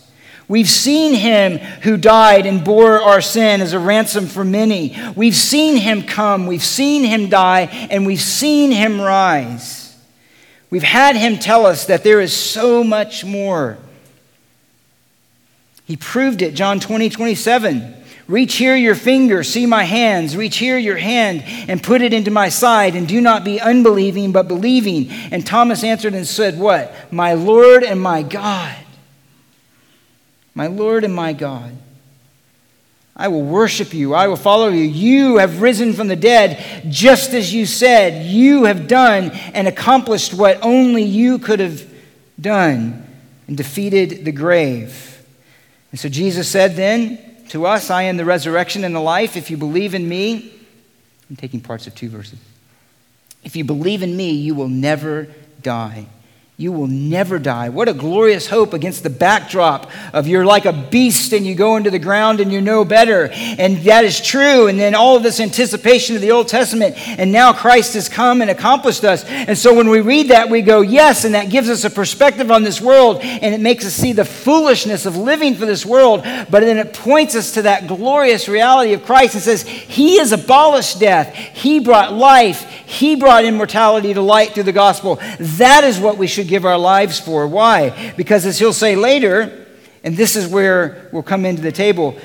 [0.49, 4.97] We've seen him who died and bore our sin as a ransom for many.
[5.15, 9.95] We've seen him come, we've seen him die, and we've seen him rise.
[10.71, 13.77] We've had him tell us that there is so much more.
[15.89, 17.95] He proved it, John 20, 27.
[18.27, 20.37] Reach here your finger, see my hands.
[20.37, 24.31] Reach here your hand and put it into my side, and do not be unbelieving,
[24.31, 25.09] but believing.
[25.09, 26.93] And Thomas answered and said, What?
[27.11, 28.75] My Lord and my God.
[30.53, 31.75] My Lord and my God.
[33.15, 34.13] I will worship you.
[34.13, 34.83] I will follow you.
[34.83, 38.27] You have risen from the dead, just as you said.
[38.27, 41.83] You have done and accomplished what only you could have
[42.39, 43.07] done
[43.47, 45.08] and defeated the grave.
[45.91, 47.17] And so Jesus said then,
[47.49, 49.35] to us, I am the resurrection and the life.
[49.35, 50.53] If you believe in me,
[51.29, 52.39] I'm taking parts of two verses.
[53.43, 55.27] If you believe in me, you will never
[55.61, 56.07] die.
[56.59, 57.69] You will never die.
[57.69, 61.77] What a glorious hope against the backdrop of you're like a beast and you go
[61.77, 63.29] into the ground and you know better.
[63.31, 64.67] And that is true.
[64.67, 66.97] And then all of this anticipation of the Old Testament.
[67.17, 69.23] And now Christ has come and accomplished us.
[69.23, 71.23] And so when we read that, we go, yes.
[71.23, 73.21] And that gives us a perspective on this world.
[73.21, 76.23] And it makes us see the foolishness of living for this world.
[76.23, 80.33] But then it points us to that glorious reality of Christ and says, He has
[80.33, 81.33] abolished death.
[81.33, 82.69] He brought life.
[82.85, 85.21] He brought immortality to light through the gospel.
[85.39, 87.47] That is what we should give our lives for.
[87.47, 88.13] Why?
[88.17, 89.67] Because as he'll say later,
[90.03, 92.17] and this is where we'll come into the table,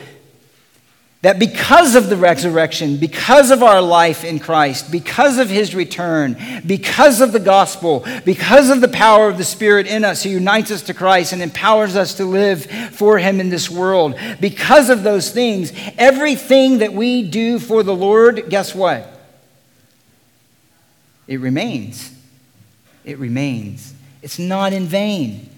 [1.24, 6.36] that because of the resurrection, because of our life in Christ, because of his return,
[6.66, 10.70] because of the gospel, because of the power of the Spirit in us who unites
[10.70, 15.02] us to Christ and empowers us to live for him in this world, because of
[15.02, 19.10] those things, everything that we do for the Lord, guess what?
[21.26, 22.14] It remains.
[23.02, 23.93] It remains.
[24.24, 25.50] It's not in vain.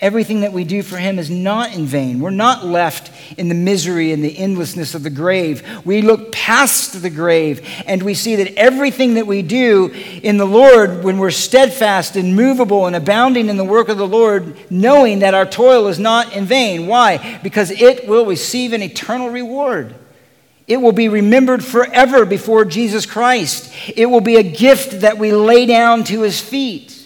[0.00, 2.20] Everything that we do for Him is not in vain.
[2.20, 5.62] We're not left in the misery and the endlessness of the grave.
[5.84, 10.46] We look past the grave and we see that everything that we do in the
[10.46, 15.18] Lord, when we're steadfast and movable and abounding in the work of the Lord, knowing
[15.18, 16.86] that our toil is not in vain.
[16.86, 17.38] Why?
[17.42, 19.94] Because it will receive an eternal reward.
[20.66, 23.70] It will be remembered forever before Jesus Christ.
[23.94, 27.03] It will be a gift that we lay down to His feet.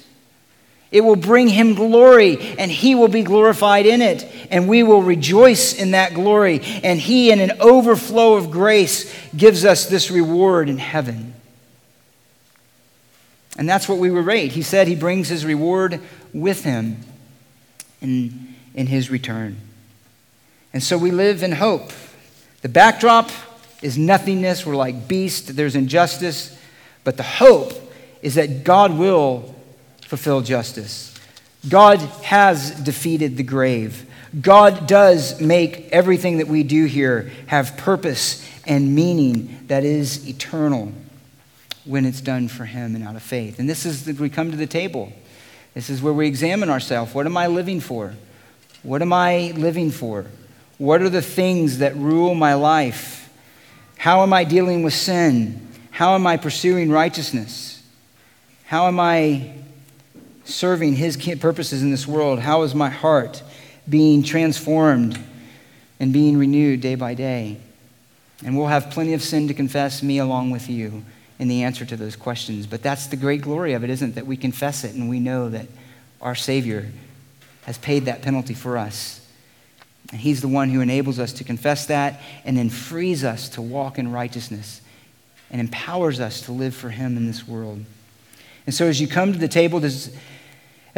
[0.91, 5.03] It will bring him glory, and he will be glorified in it, and we will
[5.03, 6.61] rejoice in that glory.
[6.83, 11.35] And he, in an overflow of grace, gives us this reward in heaven.
[13.59, 14.53] And that's what we were rate.
[14.53, 16.01] He said he brings his reward
[16.33, 16.99] with him
[18.01, 19.59] in, in his return.
[20.73, 21.91] And so we live in hope.
[22.63, 23.31] The backdrop
[23.83, 24.65] is nothingness.
[24.65, 26.59] We're like beasts, there's injustice.
[27.05, 27.73] But the hope
[28.23, 29.55] is that God will
[30.09, 31.15] fulfill justice.
[31.69, 34.07] God has defeated the grave.
[34.41, 40.93] God does make everything that we do here have purpose and meaning that is eternal
[41.85, 43.59] when it's done for Him and out of faith.
[43.59, 45.13] And this is that we come to the table.
[45.75, 47.13] This is where we examine ourselves.
[47.13, 48.15] What am I living for?
[48.83, 50.25] What am I living for?
[50.79, 53.31] What are the things that rule my life?
[53.99, 55.69] How am I dealing with sin?
[55.91, 57.83] How am I pursuing righteousness?
[58.65, 59.53] How am I
[60.49, 62.41] serving His purposes in this world?
[62.41, 63.43] How is my heart
[63.89, 65.19] being transformed
[66.01, 67.59] and being renewed day by day?
[68.45, 71.05] And we'll have plenty of sin to confess, me along with you,
[71.39, 72.67] in the answer to those questions.
[72.67, 74.15] But that's the great glory of it, isn't it?
[74.15, 75.67] That we confess it and we know that
[76.21, 76.89] our Savior
[77.65, 79.21] has paid that penalty for us.
[80.11, 83.63] And He's the one who enables us to confess that and then frees us to
[83.63, 84.81] walk in righteousness
[85.51, 87.85] and empowers us to live for Him in this world.
[88.67, 90.15] And so as you come to the table, does,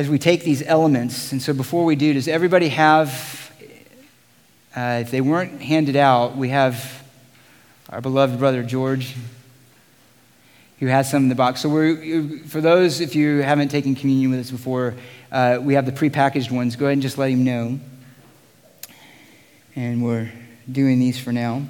[0.00, 3.52] as we take these elements, and so before we do, does everybody have,
[4.74, 7.04] uh, if they weren't handed out, we have
[7.90, 9.14] our beloved brother George
[10.78, 11.60] who has some in the box.
[11.60, 11.68] So
[12.46, 14.94] for those, if you haven't taken communion with us before,
[15.30, 16.76] uh, we have the prepackaged ones.
[16.76, 17.78] Go ahead and just let him know.
[19.76, 20.32] And we're
[20.72, 21.66] doing these for now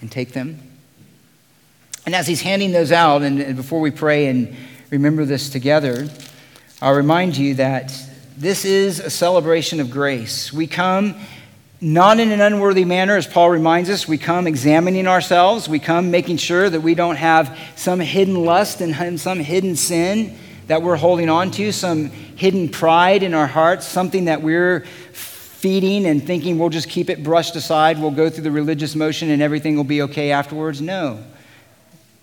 [0.00, 0.58] and take them.
[2.06, 4.56] And as he's handing those out, and, and before we pray and
[4.90, 6.08] remember this together,
[6.80, 7.92] I'll remind you that
[8.36, 10.52] this is a celebration of grace.
[10.52, 11.16] We come
[11.80, 14.06] not in an unworthy manner, as Paul reminds us.
[14.06, 15.68] We come examining ourselves.
[15.68, 20.38] We come making sure that we don't have some hidden lust and some hidden sin
[20.68, 26.06] that we're holding on to, some hidden pride in our hearts, something that we're feeding
[26.06, 29.42] and thinking we'll just keep it brushed aside, we'll go through the religious motion and
[29.42, 30.80] everything will be okay afterwards.
[30.80, 31.24] No.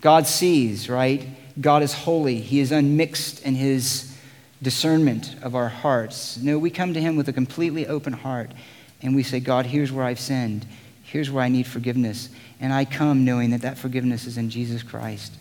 [0.00, 1.28] God sees, right?
[1.60, 4.15] God is holy, He is unmixed in His
[4.62, 6.36] discernment of our hearts.
[6.38, 8.50] No, we come to Him with a completely open heart,
[9.02, 10.66] and we say, God, here's where I've sinned.
[11.02, 12.28] Here's where I need forgiveness.
[12.60, 15.32] And I come knowing that that forgiveness is in Jesus Christ.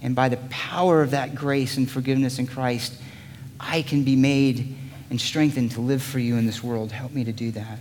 [0.00, 2.94] And by the power of that grace and forgiveness in Christ,
[3.58, 4.76] I can be made
[5.10, 6.92] and strengthened to live for you in this world.
[6.92, 7.78] Help me to do that.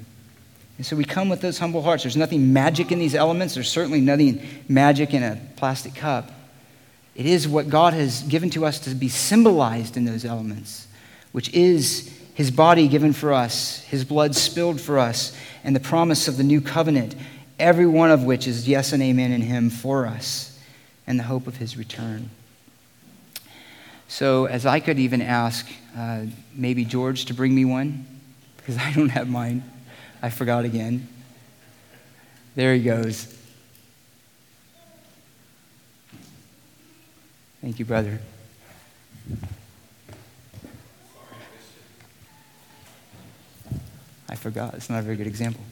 [0.78, 2.04] And so we come with those humble hearts.
[2.04, 3.54] There's nothing magic in these elements.
[3.54, 6.32] There's certainly nothing magic in a plastic cup.
[7.16, 10.88] It is what God has given to us to be symbolized in those elements,
[11.32, 16.28] which is his body given for us, his blood spilled for us, and the promise
[16.28, 17.16] of the new covenant,
[17.60, 20.60] every one of which is yes and amen in him for us,
[21.06, 22.30] and the hope of his return.
[24.08, 26.22] So, as I could even ask uh,
[26.56, 28.06] maybe George to bring me one,
[28.58, 29.64] because I don't have mine.
[30.22, 31.08] I forgot again.
[32.56, 33.38] There he goes.
[37.64, 38.20] Thank you, brother.
[44.28, 44.74] I forgot.
[44.74, 45.64] It's not a very good example.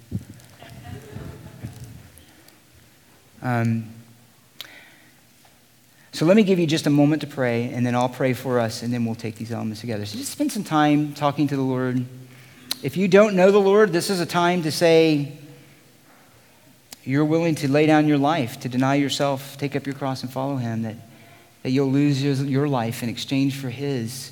[3.42, 3.90] Um,
[6.14, 8.62] so let me give you just a moment to pray, and then I'll pray for
[8.62, 10.06] us, and then we'll take these elements together.
[10.06, 12.06] So just spend some time talking to the Lord.
[12.84, 15.38] If you don't know the Lord, this is a time to say
[17.04, 20.32] you're willing to lay down your life, to deny yourself, take up your cross, and
[20.32, 20.96] follow Him, that,
[21.64, 24.32] that you'll lose your life in exchange for His.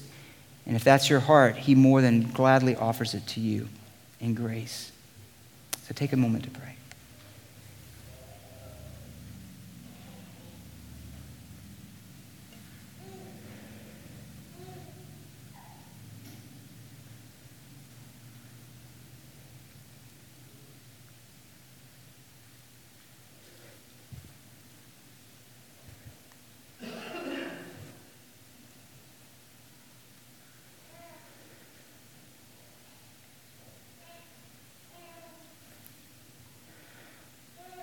[0.65, 3.69] And if that's your heart, He more than gladly offers it to you
[4.19, 4.91] in grace.
[5.83, 6.75] So take a moment to pray.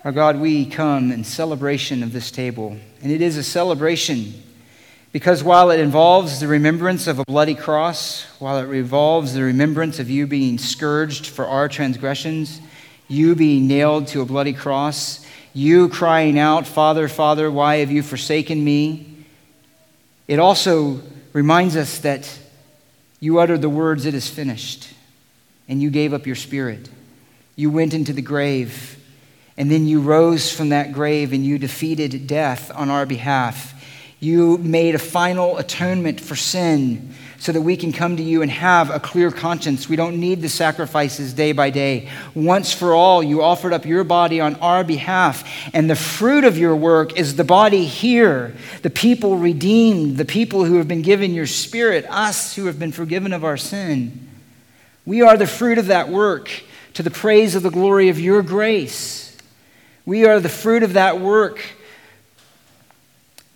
[0.07, 2.77] Our God, we come in celebration of this table.
[3.01, 4.41] And it is a celebration
[5.11, 9.99] because while it involves the remembrance of a bloody cross, while it revolves the remembrance
[9.99, 12.61] of you being scourged for our transgressions,
[13.09, 18.01] you being nailed to a bloody cross, you crying out, Father, Father, why have you
[18.01, 19.25] forsaken me?
[20.25, 21.01] It also
[21.33, 22.39] reminds us that
[23.19, 24.87] you uttered the words, It is finished,
[25.67, 26.89] and you gave up your spirit.
[27.57, 28.96] You went into the grave
[29.57, 33.73] and then you rose from that grave and you defeated death on our behalf.
[34.19, 38.49] You made a final atonement for sin so that we can come to you and
[38.49, 39.87] have a clear conscience.
[39.87, 42.09] We don't need the sacrifices day by day.
[42.33, 45.47] Once for all, you offered up your body on our behalf.
[45.73, 50.65] And the fruit of your work is the body here, the people redeemed, the people
[50.65, 54.27] who have been given your spirit, us who have been forgiven of our sin.
[55.05, 56.49] We are the fruit of that work
[56.95, 59.26] to the praise of the glory of your grace.
[60.07, 61.59] We are the fruit of that work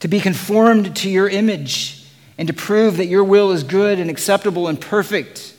[0.01, 2.05] to be conformed to your image
[2.37, 5.55] and to prove that your will is good and acceptable and perfect.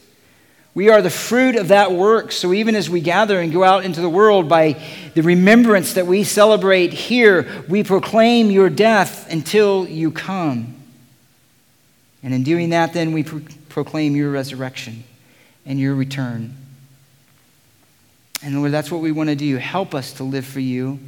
[0.75, 2.31] We are the fruit of that work.
[2.31, 4.83] So even as we gather and go out into the world by
[5.15, 10.75] the remembrance that we celebrate here, we proclaim your death until you come.
[12.23, 13.41] And in doing that, then we pro-
[13.71, 15.05] proclaim your resurrection
[15.65, 16.62] and your return.
[18.43, 19.57] And Lord, that's what we want to do.
[19.57, 20.99] Help us to live for you.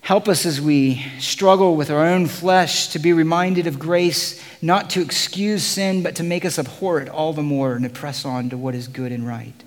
[0.00, 4.90] Help us as we struggle with our own flesh to be reminded of grace, not
[4.90, 8.24] to excuse sin, but to make us abhor it all the more and to press
[8.24, 9.64] on to what is good and right.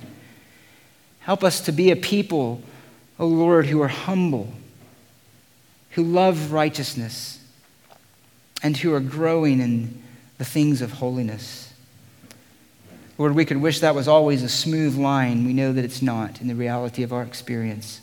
[1.19, 2.61] Help us to be a people,
[3.19, 4.51] O oh Lord, who are humble,
[5.91, 7.39] who love righteousness,
[8.63, 10.01] and who are growing in
[10.37, 11.70] the things of holiness.
[13.17, 15.45] Lord, we could wish that was always a smooth line.
[15.45, 18.01] We know that it's not in the reality of our experience.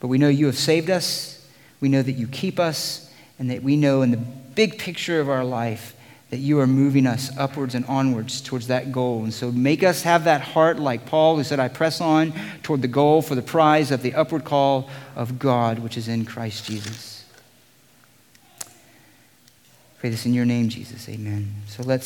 [0.00, 1.46] But we know you have saved us.
[1.80, 3.12] We know that you keep us.
[3.38, 5.94] And that we know in the big picture of our life
[6.30, 9.24] that you are moving us upwards and onwards towards that goal.
[9.24, 12.32] And so make us have that heart like Paul, who said, I press on
[12.62, 16.24] toward the goal for the prize of the upward call of God, which is in
[16.24, 17.24] Christ Jesus.
[20.00, 21.08] Pray this in your name, Jesus.
[21.08, 21.54] Amen.
[21.66, 21.96] So let's.